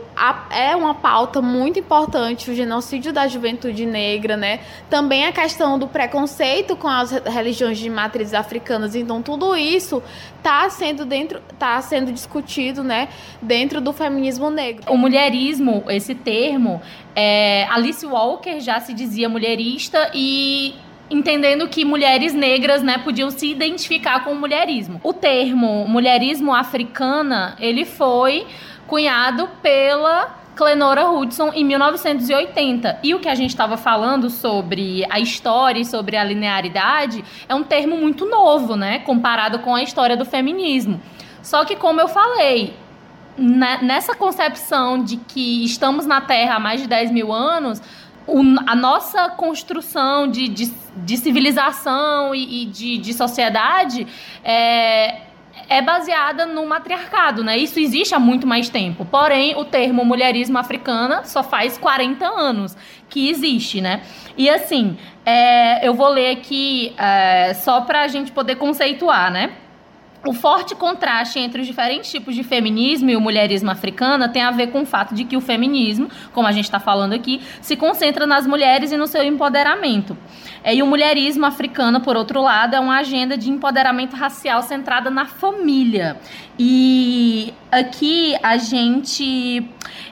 [0.49, 4.62] é uma pauta muito importante o genocídio da juventude negra, né?
[4.89, 8.95] Também a questão do preconceito com as religiões de matrizes africanas.
[8.95, 10.02] Então tudo isso
[10.39, 12.41] está sendo dentro, tá sendo discutido,
[12.84, 13.10] né,
[13.42, 14.84] dentro do feminismo negro.
[14.92, 16.82] O mulherismo, esse termo,
[17.16, 20.76] é, Alice Walker já se dizia mulherista e
[21.10, 25.00] entendendo que mulheres negras, né, podiam se identificar com o mulherismo.
[25.04, 28.48] O termo mulherismo africana, ele foi
[28.88, 33.00] cunhado pela Clenora Hudson em 1980.
[33.04, 37.56] E o que a gente estava falando sobre a história e sobre a linearidade é
[37.56, 41.02] um termo muito novo, né, comparado com a história do feminismo.
[41.42, 42.76] Só que, como eu falei,
[43.38, 47.82] nessa concepção de que estamos na Terra há mais de 10 mil anos,
[48.68, 54.08] a nossa construção de, de, de civilização e, e de, de, sociedade
[54.44, 55.22] é,
[55.68, 57.58] é baseada no matriarcado, né?
[57.58, 59.06] Isso existe há muito mais tempo.
[59.06, 62.78] Porém, o termo mulherismo africana só faz 40 anos
[63.10, 64.02] que existe, né?
[64.38, 69.52] E assim, é, eu vou ler aqui é, só para a gente poder conceituar, né?
[70.24, 74.52] O forte contraste entre os diferentes tipos de feminismo e o mulherismo africana tem a
[74.52, 77.76] ver com o fato de que o feminismo, como a gente está falando aqui, se
[77.76, 80.16] concentra nas mulheres e no seu empoderamento.
[80.64, 85.10] É, e o mulherismo africano, por outro lado, é uma agenda de empoderamento racial centrada
[85.10, 86.18] na família.
[86.60, 89.68] E aqui a gente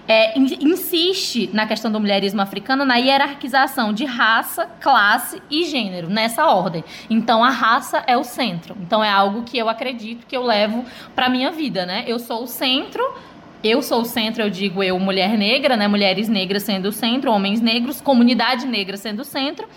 [0.07, 6.47] é, insiste na questão do mulherismo africano na hierarquização de raça, classe e gênero, nessa
[6.47, 6.84] ordem.
[7.12, 8.76] Então a raça é o centro.
[8.82, 10.85] Então é algo que eu acredito que eu levo
[11.15, 12.03] para minha vida, né?
[12.07, 13.03] Eu sou o centro
[13.63, 15.85] eu sou o centro, eu digo eu, mulher negra, né?
[15.87, 19.67] Mulheres negras sendo o centro, homens negros, comunidade negra sendo o centro.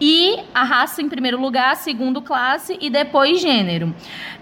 [0.00, 3.94] E a raça em primeiro lugar, segundo classe e depois gênero.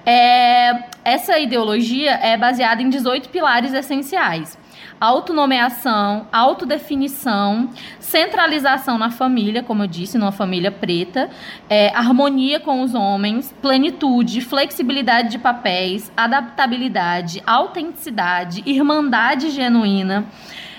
[0.04, 4.56] É, essa ideologia é baseada em 18 pilares essenciais
[5.00, 7.68] autonomeação, autodefinição,
[8.06, 11.28] centralização na família, como eu disse, numa família preta,
[11.68, 20.24] é, harmonia com os homens, plenitude, flexibilidade de papéis, adaptabilidade, autenticidade, irmandade genuína.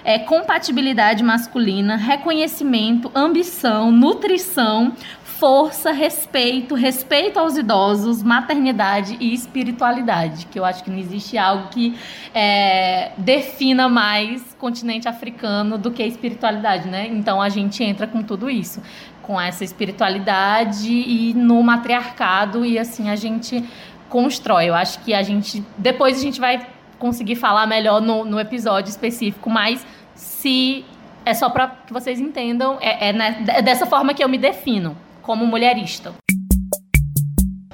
[0.05, 4.93] É, compatibilidade masculina, reconhecimento, ambição, nutrição,
[5.39, 11.67] força, respeito, respeito aos idosos, maternidade e espiritualidade, que eu acho que não existe algo
[11.67, 11.95] que
[12.33, 17.07] é, defina mais continente africano do que a espiritualidade, né?
[17.07, 18.81] Então a gente entra com tudo isso,
[19.21, 23.63] com essa espiritualidade e no matriarcado e assim a gente
[24.09, 24.69] constrói.
[24.69, 26.65] Eu acho que a gente depois a gente vai
[26.97, 29.85] conseguir falar melhor no, no episódio específico, mas
[30.15, 30.83] se
[31.23, 34.39] é só para que vocês entendam, é, é, né, é dessa forma que eu me
[34.39, 34.97] defino
[35.27, 36.13] como mulherista.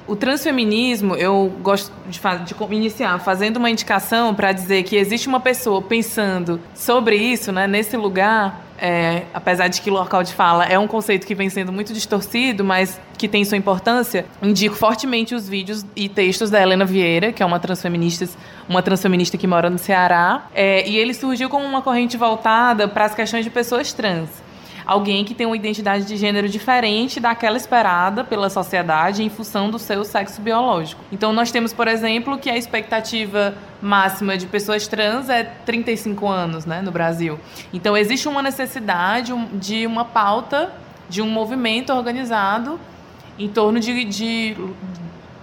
[0.06, 5.40] O transfeminismo, eu gosto de, de iniciar fazendo uma indicação para dizer que existe uma
[5.40, 10.66] pessoa pensando sobre isso, né, nesse lugar, é, apesar de que o local de fala
[10.66, 15.34] é um conceito que vem sendo muito distorcido, mas que tem sua importância, indico fortemente
[15.34, 18.28] os vídeos e textos da Helena Vieira, que é uma transfeminista,
[18.68, 23.06] uma transfeminista que mora no Ceará, é, e ele surgiu como uma corrente voltada para
[23.06, 24.43] as questões de pessoas trans
[24.86, 29.78] alguém que tem uma identidade de gênero diferente daquela esperada pela sociedade em função do
[29.78, 31.02] seu sexo biológico.
[31.10, 36.66] Então, nós temos, por exemplo, que a expectativa máxima de pessoas trans é 35 anos
[36.66, 37.38] né, no Brasil.
[37.72, 40.72] Então, existe uma necessidade de uma pauta,
[41.08, 42.78] de um movimento organizado
[43.38, 44.56] em torno de, de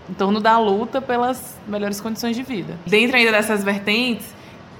[0.10, 2.78] em torno da luta pelas melhores condições de vida.
[2.86, 4.34] Dentro ainda dessas vertentes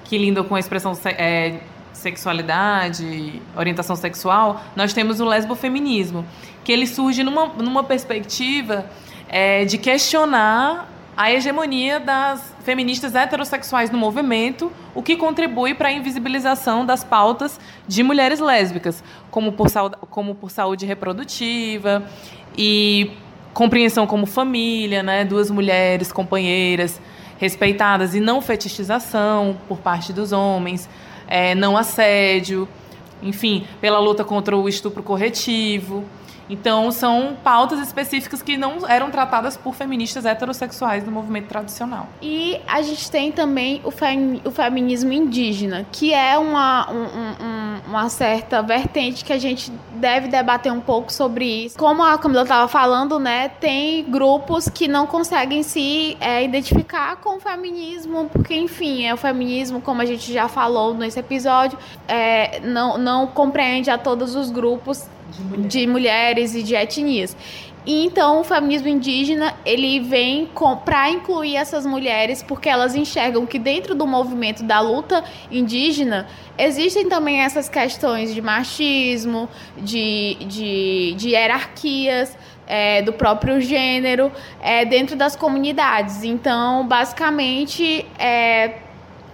[0.04, 1.62] que lidam com a expressão é,
[1.94, 6.26] sexualidade, orientação sexual, nós temos o lesbofeminismo,
[6.64, 8.86] que ele surge numa, numa perspectiva
[9.30, 15.92] é, de questionar a hegemonia das feministas heterossexuais no movimento, o que contribui para a
[15.92, 19.68] invisibilização das pautas de mulheres lésbicas, como por,
[20.10, 22.04] como por saúde reprodutiva
[22.58, 23.12] e
[23.54, 27.02] compreensão como família, né, duas mulheres companheiras
[27.38, 30.88] respeitadas e não fetichização por parte dos homens
[31.32, 32.68] é, não assédio,
[33.24, 36.04] enfim, pela luta contra o estupro corretivo.
[36.50, 42.08] Então, são pautas específicas que não eram tratadas por feministas heterossexuais no movimento tradicional.
[42.22, 47.90] E a gente tem também o, fem, o feminismo indígena, que é uma, um, um,
[47.90, 51.78] uma certa vertente que a gente deve debater um pouco sobre isso.
[51.78, 57.38] Como a Camila estava falando, né, tem grupos que não conseguem se é, identificar com
[57.38, 61.78] o feminismo, porque, enfim, é o feminismo, como a gente já falou nesse episódio,
[62.08, 65.68] é, não, não compreende a todos os grupos de, mulher.
[65.68, 67.36] de mulheres e de etnias.
[67.84, 70.48] E então o feminismo indígena ele vem
[70.86, 76.28] para incluir essas mulheres porque elas enxergam que dentro do movimento da luta indígena
[76.60, 82.38] existem também essas questões de machismo, de, de, de hierarquias.
[82.74, 86.24] É, do próprio gênero é, dentro das comunidades.
[86.24, 88.76] Então, basicamente, é,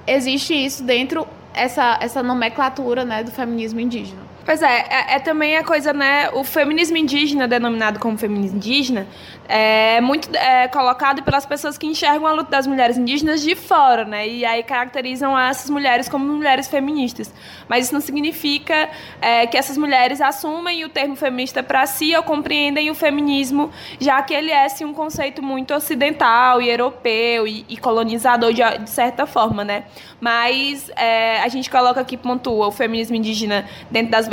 [0.08, 4.22] existe isso dentro essa, essa nomenclatura né, do feminismo indígena.
[4.48, 6.30] Pois é, é, é, também a coisa, né?
[6.32, 9.06] O feminismo indígena, denominado como feminismo indígena,
[9.46, 14.06] é muito é, colocado pelas pessoas que enxergam a luta das mulheres indígenas de fora,
[14.06, 14.26] né?
[14.26, 17.34] E aí caracterizam essas mulheres como mulheres feministas.
[17.68, 18.90] Mas isso não significa
[19.22, 23.70] é, que essas mulheres assumem o termo feminista para si ou compreendem o feminismo,
[24.00, 28.64] já que ele é sim, um conceito muito ocidental e europeu e, e colonizador de,
[28.80, 29.84] de, certa forma, né?
[30.22, 34.28] Mas é, a gente coloca aqui, pontua o feminismo indígena dentro das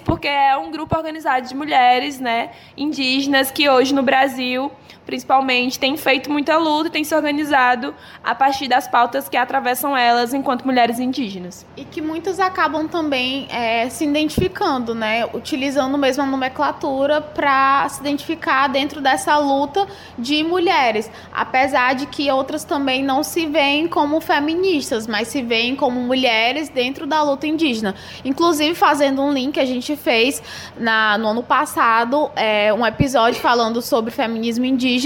[0.00, 4.70] porque é um grupo organizado de mulheres, né, indígenas que hoje no Brasil,
[5.10, 9.96] principalmente, tem feito muita luta e tem se organizado a partir das pautas que atravessam
[9.96, 11.66] elas enquanto mulheres indígenas.
[11.76, 18.00] E que muitas acabam também é, se identificando, né, utilizando mesmo a nomenclatura para se
[18.00, 19.86] identificar dentro dessa luta
[20.16, 25.74] de mulheres, apesar de que outras também não se veem como feministas, mas se veem
[25.74, 27.94] como mulheres dentro da luta indígena.
[28.24, 30.42] Inclusive fazendo um link a gente fez
[30.76, 34.99] na, no ano passado, é, um episódio falando sobre feminismo indígena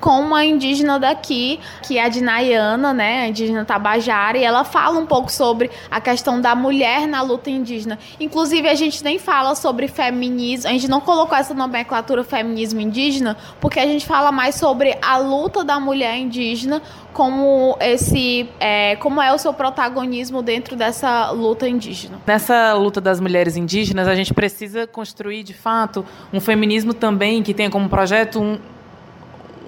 [0.00, 4.98] com uma indígena daqui, que é a Dinayana, né, a indígena Tabajara, e ela fala
[4.98, 7.98] um pouco sobre a questão da mulher na luta indígena.
[8.18, 13.36] Inclusive, a gente nem fala sobre feminismo, a gente não colocou essa nomenclatura feminismo indígena,
[13.60, 16.82] porque a gente fala mais sobre a luta da mulher indígena
[17.14, 22.20] como esse é, como é o seu protagonismo dentro dessa luta indígena.
[22.26, 27.54] Nessa luta das mulheres indígenas, a gente precisa construir de fato um feminismo também que
[27.54, 28.58] tenha como projeto um,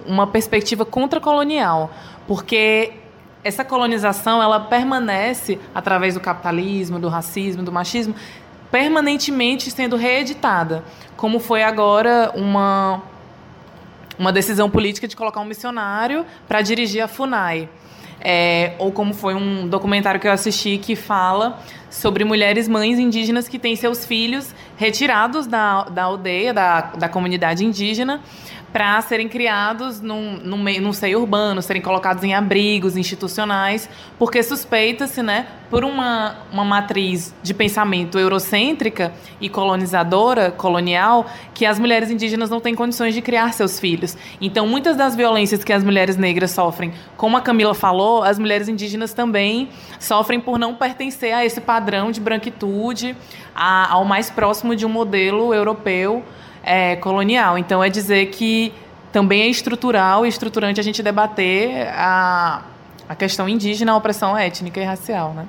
[0.07, 1.91] uma perspectiva contracolonial,
[2.27, 2.93] porque
[3.43, 8.15] essa colonização ela permanece através do capitalismo, do racismo, do machismo,
[8.71, 10.85] permanentemente sendo reeditada,
[11.17, 13.03] como foi agora uma
[14.19, 17.69] uma decisão política de colocar um missionário para dirigir a FUNAI.
[18.19, 23.47] É, ou como foi um documentário que eu assisti que fala sobre mulheres mães indígenas
[23.47, 28.21] que têm seus filhos retirados da, da aldeia, da, da comunidade indígena,
[28.77, 34.43] para serem criados num, num, meio, num seio urbano, serem colocados em abrigos institucionais, porque
[34.43, 41.25] suspeita-se, né, por uma, uma matriz de pensamento eurocêntrica e colonizadora, colonial,
[41.55, 44.15] que as mulheres indígenas não têm condições de criar seus filhos.
[44.43, 48.69] Então, muitas das violências que as mulheres negras sofrem, como a Camila falou, as mulheres
[48.69, 53.17] indígenas também sofrem por não pertencer a esse padrão de branquitude,
[53.57, 56.23] a, ao mais próximo de um modelo europeu
[56.63, 57.57] é, colonial.
[57.57, 58.73] Então, é dizer que
[59.11, 62.63] também é estrutural e estruturante a gente debater a,
[63.09, 65.47] a questão indígena, a opressão étnica e racial, né?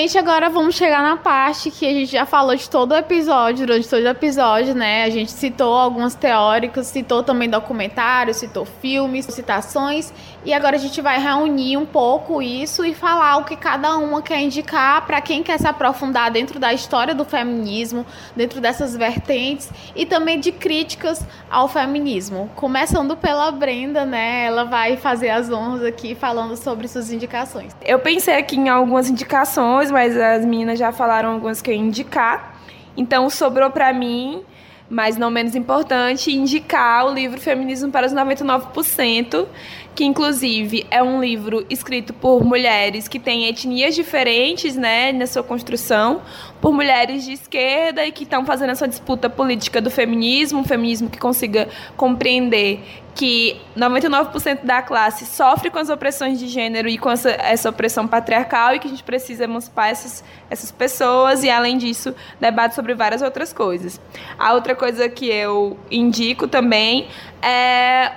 [0.00, 3.66] Gente, agora vamos chegar na parte que a gente já falou de todo o episódio,
[3.66, 5.04] durante todo o episódio, né?
[5.04, 10.10] A gente citou alguns teóricos, citou também documentários, citou filmes, citações,
[10.44, 14.22] e agora a gente vai reunir um pouco isso e falar o que cada uma
[14.22, 19.70] quer indicar para quem quer se aprofundar dentro da história do feminismo, dentro dessas vertentes
[19.94, 22.50] e também de críticas ao feminismo.
[22.56, 24.46] Começando pela Brenda, né?
[24.46, 27.74] Ela vai fazer as honras aqui falando sobre suas indicações.
[27.82, 31.80] Eu pensei aqui em algumas indicações mas as meninas já falaram algumas que eu ia
[31.80, 32.54] indicar.
[32.96, 34.42] Então sobrou para mim,
[34.88, 39.46] mas não menos importante, indicar o livro Feminismo para os 99%,
[39.94, 45.42] que inclusive é um livro escrito por mulheres que têm etnias diferentes, né, na sua
[45.42, 46.22] construção,
[46.60, 51.10] por mulheres de esquerda e que estão fazendo essa disputa política do feminismo, um feminismo
[51.10, 52.80] que consiga compreender
[53.14, 58.06] que 99% da classe sofre com as opressões de gênero e com essa, essa opressão
[58.06, 62.94] patriarcal e que a gente precisa emancipar essas, essas pessoas e, além disso, debate sobre
[62.94, 64.00] várias outras coisas.
[64.38, 67.08] A outra coisa que eu indico também
[67.42, 68.12] é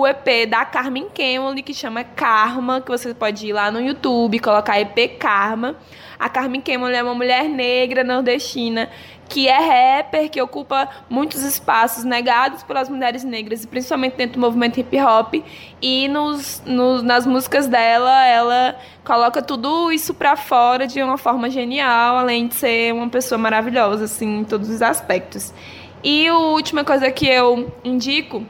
[0.00, 4.38] o EP da Carmen Kemley, que chama Karma, que você pode ir lá no YouTube,
[4.40, 5.76] colocar EP Karma.
[6.18, 8.88] A Carmen Kemley é uma mulher negra nordestina
[9.28, 14.78] que é rapper, que ocupa muitos espaços negados pelas mulheres negras, principalmente dentro do movimento
[14.78, 15.34] hip hop.
[15.80, 21.48] E nos, nos nas músicas dela, ela coloca tudo isso pra fora de uma forma
[21.48, 25.54] genial, além de ser uma pessoa maravilhosa, assim, em todos os aspectos.
[26.02, 28.44] E a última coisa que eu indico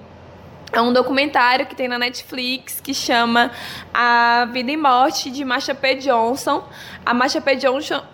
[0.74, 3.52] é um documentário que tem na Netflix que chama
[3.92, 5.96] A Vida e Morte de Marsha P.
[5.96, 6.64] Johnson.
[7.06, 7.56] A Marsha P.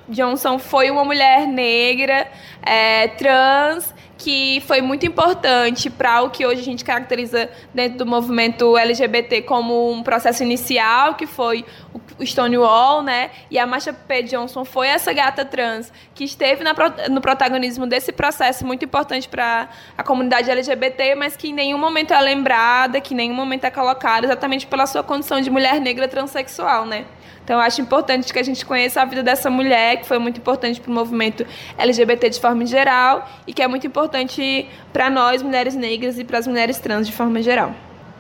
[0.08, 2.30] Johnson foi uma mulher negra,
[2.62, 8.06] é, trans, que foi muito importante para o que hoje a gente caracteriza dentro do
[8.06, 13.30] movimento LGBT como um processo inicial, que foi o Stonewall, né?
[13.50, 14.22] E a Marsha P.
[14.24, 16.74] Johnson foi essa gata trans que esteve na,
[17.08, 22.12] no protagonismo desse processo muito importante para a comunidade LGBT, mas que em nenhum momento
[22.12, 26.08] é lembrada, que em nenhum momento é colocada, exatamente pela sua condição de mulher negra
[26.08, 27.04] transexual, né?
[27.42, 30.38] Então, eu acho importante que a gente conheça a vida dessa mulher, que foi muito
[30.38, 31.44] importante para o movimento
[31.76, 36.38] LGBT de forma geral e que é muito importante para nós, mulheres negras, e para
[36.38, 37.74] as mulheres trans de forma geral.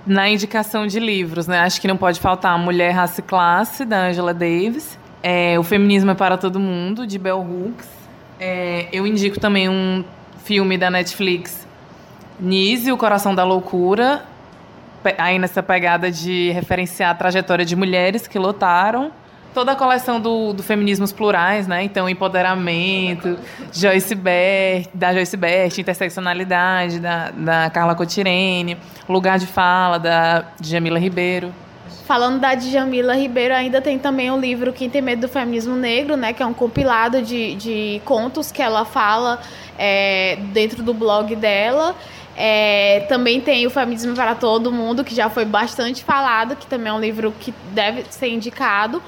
[0.06, 1.60] Na indicação de livros, né?
[1.60, 4.98] Acho que não pode faltar Mulher, Raça e Classe, da Angela Davis.
[5.22, 7.88] É, o Feminismo é para Todo Mundo, de Bell Hooks.
[8.38, 10.02] É, eu indico também um
[10.42, 11.66] filme da Netflix,
[12.38, 14.24] Nise, O Coração da Loucura,
[15.18, 19.12] aí nessa pegada de referenciar a trajetória de mulheres que lutaram
[19.54, 21.82] toda a coleção do, do Feminismos Plurais, né?
[21.82, 23.38] Então, empoderamento,
[23.72, 28.76] Joyce Bert, da Joyce Bert, interseccionalidade, da, da Carla Cotirene,
[29.08, 31.52] lugar de fala, da Jamila Ribeiro.
[32.06, 36.16] Falando da Djamila Ribeiro, ainda tem também o livro Quem Tem Medo do Feminismo Negro,
[36.16, 36.32] né?
[36.32, 39.40] Que é um compilado de, de contos que ela fala
[39.78, 41.94] é, dentro do blog dela.
[42.36, 46.88] É, também tem o Feminismo para Todo Mundo, que já foi bastante falado, que também
[46.88, 49.00] é um livro que deve ser indicado.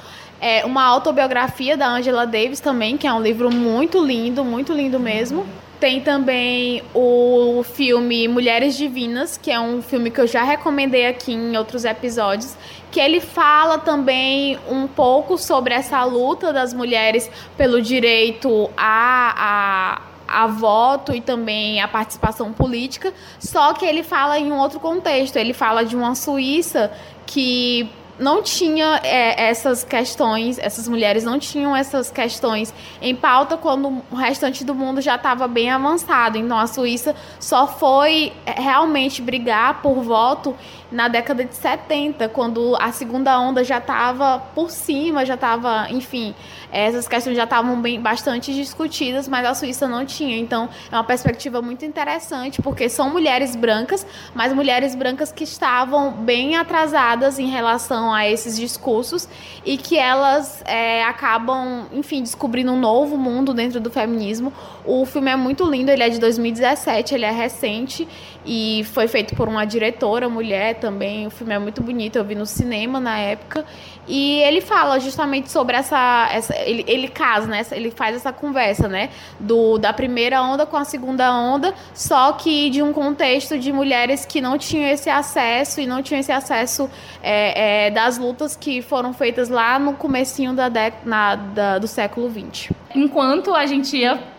[0.44, 4.98] É uma autobiografia da Angela Davis também, que é um livro muito lindo, muito lindo
[4.98, 5.46] mesmo.
[5.78, 11.32] Tem também o filme Mulheres Divinas, que é um filme que eu já recomendei aqui
[11.32, 12.56] em outros episódios,
[12.90, 20.42] que ele fala também um pouco sobre essa luta das mulheres pelo direito a, a,
[20.42, 25.36] a voto e também a participação política, só que ele fala em um outro contexto.
[25.36, 26.90] Ele fala de uma Suíça
[27.26, 27.88] que
[28.18, 34.14] não tinha é, essas questões, essas mulheres não tinham essas questões em pauta quando o
[34.16, 36.38] restante do mundo já estava bem avançado.
[36.38, 40.54] Então a Suíça só foi é, realmente brigar por voto
[40.92, 46.34] na década de 70, quando a segunda onda já estava por cima, já estava, enfim,
[46.70, 50.36] essas questões já estavam bem bastante discutidas, mas a Suíça não tinha.
[50.36, 56.12] Então, é uma perspectiva muito interessante, porque são mulheres brancas, mas mulheres brancas que estavam
[56.12, 59.28] bem atrasadas em relação a esses discursos
[59.64, 64.52] e que elas é, acabam, enfim, descobrindo um novo mundo dentro do feminismo.
[64.84, 68.08] O filme é muito lindo, ele é de 2017, ele é recente
[68.44, 71.26] e foi feito por uma diretora mulher também.
[71.26, 73.64] O filme é muito bonito, eu vi no cinema na época.
[74.08, 76.28] E ele fala justamente sobre essa.
[76.32, 77.64] essa ele, ele casa, né?
[77.70, 79.10] Ele faz essa conversa, né?
[79.38, 84.26] Do, da primeira onda com a segunda onda, só que de um contexto de mulheres
[84.26, 86.90] que não tinham esse acesso e não tinham esse acesso
[87.22, 90.68] é, é, das lutas que foram feitas lá no comecinho da,
[91.04, 92.72] na, da, do século XX.
[92.94, 94.31] Enquanto a gente ia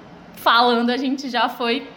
[0.43, 1.87] falando, a gente já foi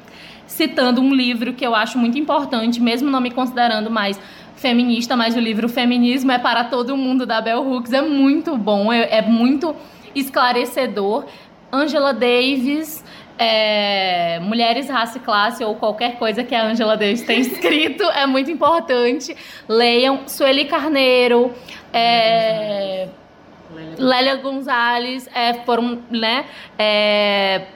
[0.46, 4.18] citando um livro que eu acho muito importante, mesmo não me considerando mais
[4.54, 8.92] feminista, mas o livro Feminismo é para todo mundo da Bell Hooks é muito bom,
[8.92, 9.74] é, é muito
[10.14, 11.26] esclarecedor.
[11.70, 13.04] Angela Davis,
[13.38, 18.24] é, Mulheres, Raça e Classe ou qualquer coisa que a Angela Davis tem escrito é
[18.24, 19.36] muito importante.
[19.68, 21.52] Leiam Sueli Carneiro,
[21.92, 23.08] é,
[23.98, 26.46] Lélia Gonzalez, é, foram, né?
[26.78, 27.66] É,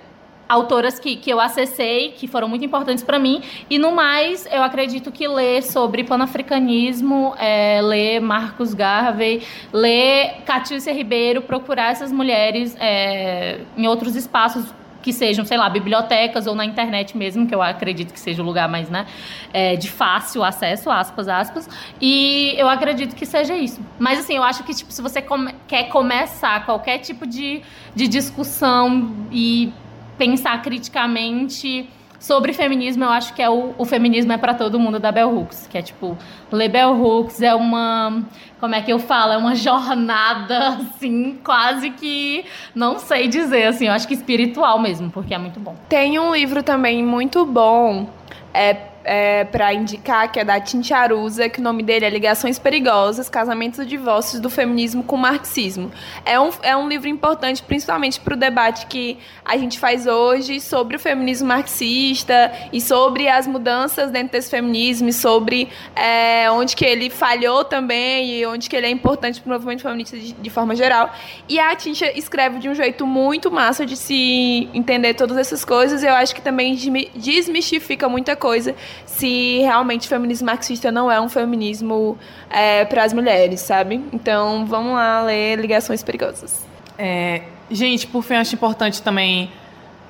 [0.50, 3.40] autoras que, que eu acessei, que foram muito importantes para mim.
[3.70, 9.42] E no mais, eu acredito que ler sobre panafricanismo, é, ler Marcos Garvey,
[9.72, 16.46] ler Catiúcia Ribeiro, procurar essas mulheres é, em outros espaços que sejam, sei lá, bibliotecas
[16.46, 19.06] ou na internet mesmo, que eu acredito que seja o lugar mais, né,
[19.52, 23.80] é, de fácil acesso, aspas, aspas, e eu acredito que seja isso.
[23.98, 27.62] Mas, assim, eu acho que, tipo, se você come quer começar qualquer tipo de,
[27.94, 29.72] de discussão e
[30.20, 34.98] pensar criticamente sobre feminismo, eu acho que é o, o feminismo é para todo mundo
[35.00, 36.14] da Bell Hooks, que é tipo,
[36.52, 38.22] ler Bell Hooks é uma,
[38.60, 42.44] como é que eu falo, é uma jornada assim, quase que
[42.74, 45.74] não sei dizer assim, eu acho que espiritual mesmo, porque é muito bom.
[45.88, 48.06] Tem um livro também muito bom,
[48.52, 53.28] é é, para indicar, que é da Tincharusa, que o nome dele é Ligações Perigosas,
[53.28, 55.90] Casamentos e Divórcios do Feminismo com o Marxismo.
[56.24, 60.60] É um, é um livro importante, principalmente para o debate que a gente faz hoje
[60.60, 66.76] sobre o feminismo marxista e sobre as mudanças dentro desse feminismo e sobre é, onde
[66.76, 70.32] que ele falhou também e onde que ele é importante para o movimento feminista de,
[70.32, 71.12] de, forma geral.
[71.48, 76.02] E a Tincha escreve de um jeito muito massa de se entender todas essas coisas.
[76.02, 76.76] Eu acho que também
[77.14, 78.74] desmistifica muita coisa
[79.06, 82.18] se realmente o feminismo marxista não é um feminismo
[82.48, 84.02] é, para as mulheres, sabe?
[84.12, 86.64] Então vamos lá ler Ligações Perigosas.
[86.98, 89.50] É, gente, por fim, acho importante também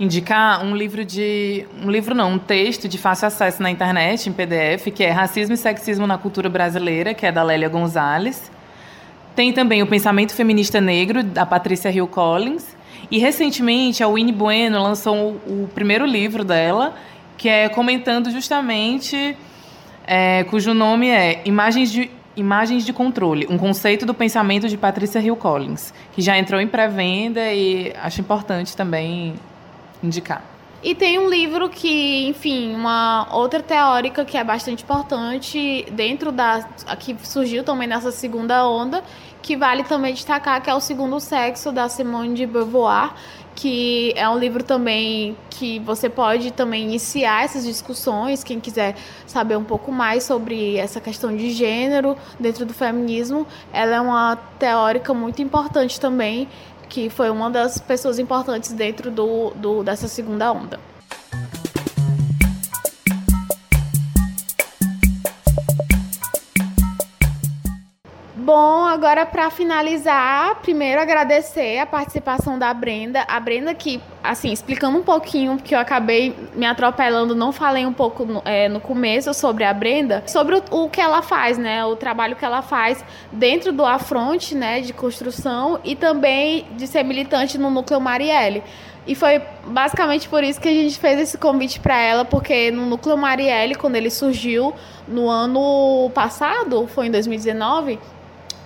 [0.01, 1.67] indicar um livro de.
[1.85, 5.55] Um livro não, um texto de fácil acesso na internet, em PDF, que é Racismo
[5.55, 8.51] e Sexismo na Cultura Brasileira, que é da Lélia Gonzalez.
[9.37, 12.77] Tem também o Pensamento Feminista Negro, da Patrícia Hill Collins.
[13.11, 16.95] E recentemente a Winnie Bueno lançou o primeiro livro dela,
[17.41, 19.35] que é comentando justamente,
[20.07, 25.21] é, cujo nome é Imagens de, Imagens de Controle, um conceito do pensamento de Patrícia
[25.21, 29.33] Hill Collins, que já entrou em pré-venda e acho importante também
[30.03, 30.45] indicar.
[30.83, 36.63] E tem um livro que, enfim, uma outra teórica que é bastante importante dentro da.
[36.99, 39.03] que surgiu também nessa segunda onda,
[39.41, 43.15] que vale também destacar, que é o Segundo Sexo, da Simone de Beauvoir,
[43.61, 48.97] que é um livro também que você pode também iniciar essas discussões, quem quiser
[49.27, 54.35] saber um pouco mais sobre essa questão de gênero dentro do feminismo, ela é uma
[54.59, 56.49] teórica muito importante também,
[56.89, 60.81] que foi uma das pessoas importantes dentro do, do dessa segunda onda.
[69.01, 73.25] Agora para finalizar, primeiro agradecer a participação da Brenda.
[73.27, 77.95] A Brenda que, assim, explicando um pouquinho, porque eu acabei me atropelando, não falei um
[77.95, 81.83] pouco no, é, no começo sobre a Brenda, sobre o, o, que ela faz, né?
[81.83, 87.03] O trabalho que ela faz dentro do Afronte, né, de construção e também de ser
[87.03, 88.63] militante no Núcleo Marielle.
[89.07, 92.85] E foi basicamente por isso que a gente fez esse convite para ela, porque no
[92.85, 94.75] Núcleo Marielle, quando ele surgiu
[95.09, 97.99] no ano passado, foi em 2019,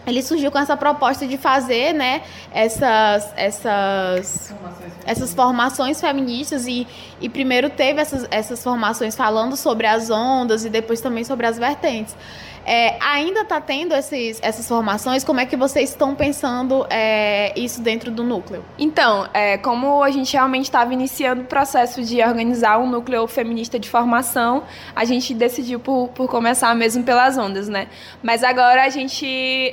[0.07, 6.87] ele surgiu com essa proposta de fazer né, essas, essas, formações essas formações feministas e,
[7.21, 11.59] e primeiro teve essas, essas formações falando sobre as ondas e depois também sobre as
[11.59, 12.15] vertentes.
[12.67, 15.23] É, ainda está tendo esses, essas formações?
[15.23, 18.65] Como é que vocês estão pensando é, isso dentro do núcleo?
[18.79, 23.79] Então, é, como a gente realmente estava iniciando o processo de organizar um núcleo feminista
[23.79, 24.63] de formação,
[24.97, 27.89] a gente decidiu por, por começar mesmo pelas ondas, né?
[28.23, 29.27] Mas agora a gente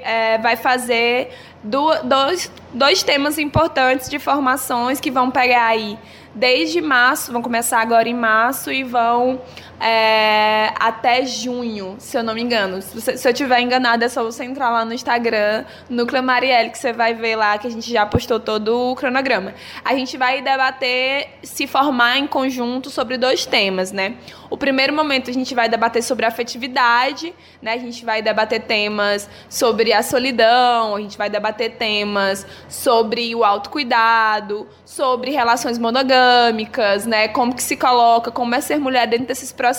[0.03, 1.29] é, vai fazer
[1.63, 5.97] do, dois, dois temas importantes de formações que vão pegar aí
[6.33, 9.41] desde março, vão começar agora em março e vão
[9.82, 12.79] é, até junho, se eu não me engano.
[12.84, 16.69] Se, você, se eu tiver enganada, é só você entrar lá no Instagram, Núcleo Marielle,
[16.69, 19.55] que você vai ver lá que a gente já postou todo o cronograma.
[19.84, 24.17] A gente vai debater, se formar em conjunto sobre dois temas, né?
[24.51, 27.73] O primeiro momento a gente vai debater sobre afetividade, né?
[27.73, 33.43] A gente vai debater temas sobre a solidão, a gente vai debater temas sobre o
[33.43, 37.29] autocuidado, sobre relações monogâmicas, né?
[37.29, 39.70] Como que se coloca, como é ser mulher dentro desses processos,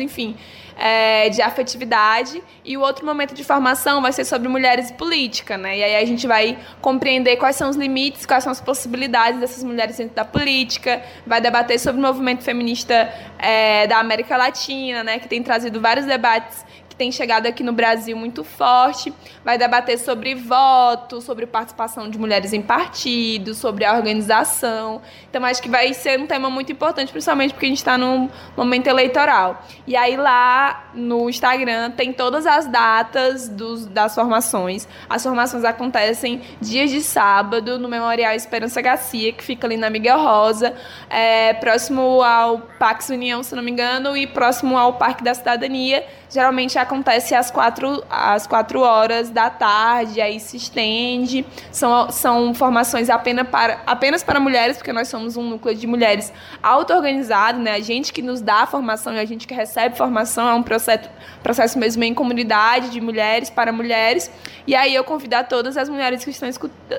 [0.00, 0.36] enfim
[0.76, 2.42] é, de afetividade.
[2.64, 5.78] E o outro momento de formação vai ser sobre mulheres e política, né?
[5.78, 9.62] E aí a gente vai compreender quais são os limites, quais são as possibilidades dessas
[9.62, 15.18] mulheres dentro da política, vai debater sobre o movimento feminista é, da América Latina, né?
[15.18, 16.64] Que tem trazido vários debates
[16.94, 19.12] que tem chegado aqui no Brasil muito forte.
[19.44, 25.02] Vai debater sobre voto, sobre participação de mulheres em partidos, sobre a organização.
[25.28, 28.30] Então, acho que vai ser um tema muito importante, principalmente porque a gente está num
[28.56, 29.62] momento eleitoral.
[29.86, 34.86] E aí, lá no Instagram, tem todas as datas dos, das formações.
[35.08, 40.18] As formações acontecem dias de sábado, no Memorial Esperança Garcia, que fica ali na Miguel
[40.18, 40.74] Rosa,
[41.10, 46.04] é, próximo ao Pax União, se não me engano, e próximo ao Parque da Cidadania
[46.34, 51.46] geralmente acontece às quatro, às quatro horas da tarde, aí se estende.
[51.70, 56.32] São, são formações apenas para, apenas para mulheres, porque nós somos um núcleo de mulheres
[56.60, 57.74] auto-organizado, né?
[57.74, 60.62] A gente que nos dá a formação e a gente que recebe formação é um
[60.62, 61.08] processo,
[61.40, 64.28] processo mesmo em comunidade de mulheres para mulheres.
[64.66, 66.48] E aí eu convido a todas as mulheres que estão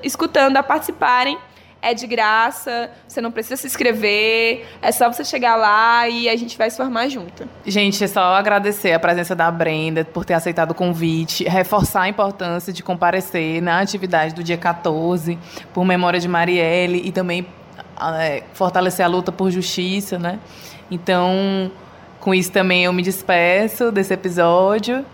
[0.01, 1.37] escutando a participarem
[1.85, 6.35] é de graça, você não precisa se inscrever, é só você chegar lá e a
[6.35, 7.47] gente vai se formar junto.
[7.65, 12.09] Gente, é só agradecer a presença da Brenda por ter aceitado o convite, reforçar a
[12.09, 15.37] importância de comparecer na atividade do dia 14,
[15.73, 17.45] por memória de Marielle e também
[18.19, 20.39] é, fortalecer a luta por justiça, né?
[20.89, 21.71] Então,
[22.25, 25.05] Com isso também eu me despeço desse episódio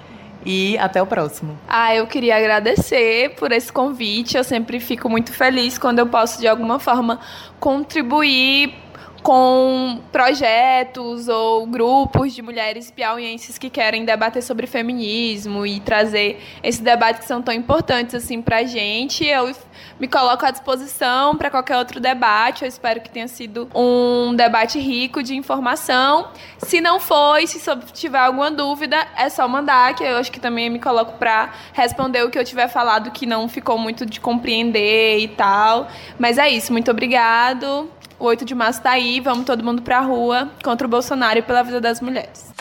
[0.45, 1.57] e até o próximo.
[1.67, 4.37] Ah, eu queria agradecer por esse convite.
[4.37, 7.19] Eu sempre fico muito feliz quando eu posso, de alguma forma,
[7.59, 8.73] contribuir
[9.21, 16.81] com projetos ou grupos de mulheres piauienses que querem debater sobre feminismo e trazer esse
[16.81, 19.25] debate que são tão importantes assim pra gente.
[19.25, 19.53] Eu
[19.99, 22.63] me coloco à disposição para qualquer outro debate.
[22.63, 26.29] Eu espero que tenha sido um debate rico de informação.
[26.57, 27.61] Se não foi, se
[27.93, 32.23] tiver alguma dúvida, é só mandar, que eu acho que também me coloco para responder
[32.23, 35.87] o que eu tiver falado que não ficou muito de compreender e tal.
[36.17, 37.89] Mas é isso, muito obrigado.
[38.21, 41.41] O 8 de março tá aí, vamos todo mundo pra rua contra o Bolsonaro e
[41.41, 42.51] pela vida das mulheres.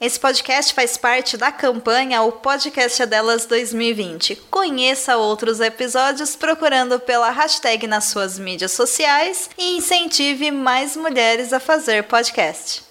[0.00, 4.34] Esse podcast faz parte da campanha O Podcast é Delas 2020.
[4.50, 11.60] Conheça outros episódios procurando pela hashtag nas suas mídias sociais e incentive mais mulheres a
[11.60, 12.89] fazer podcast.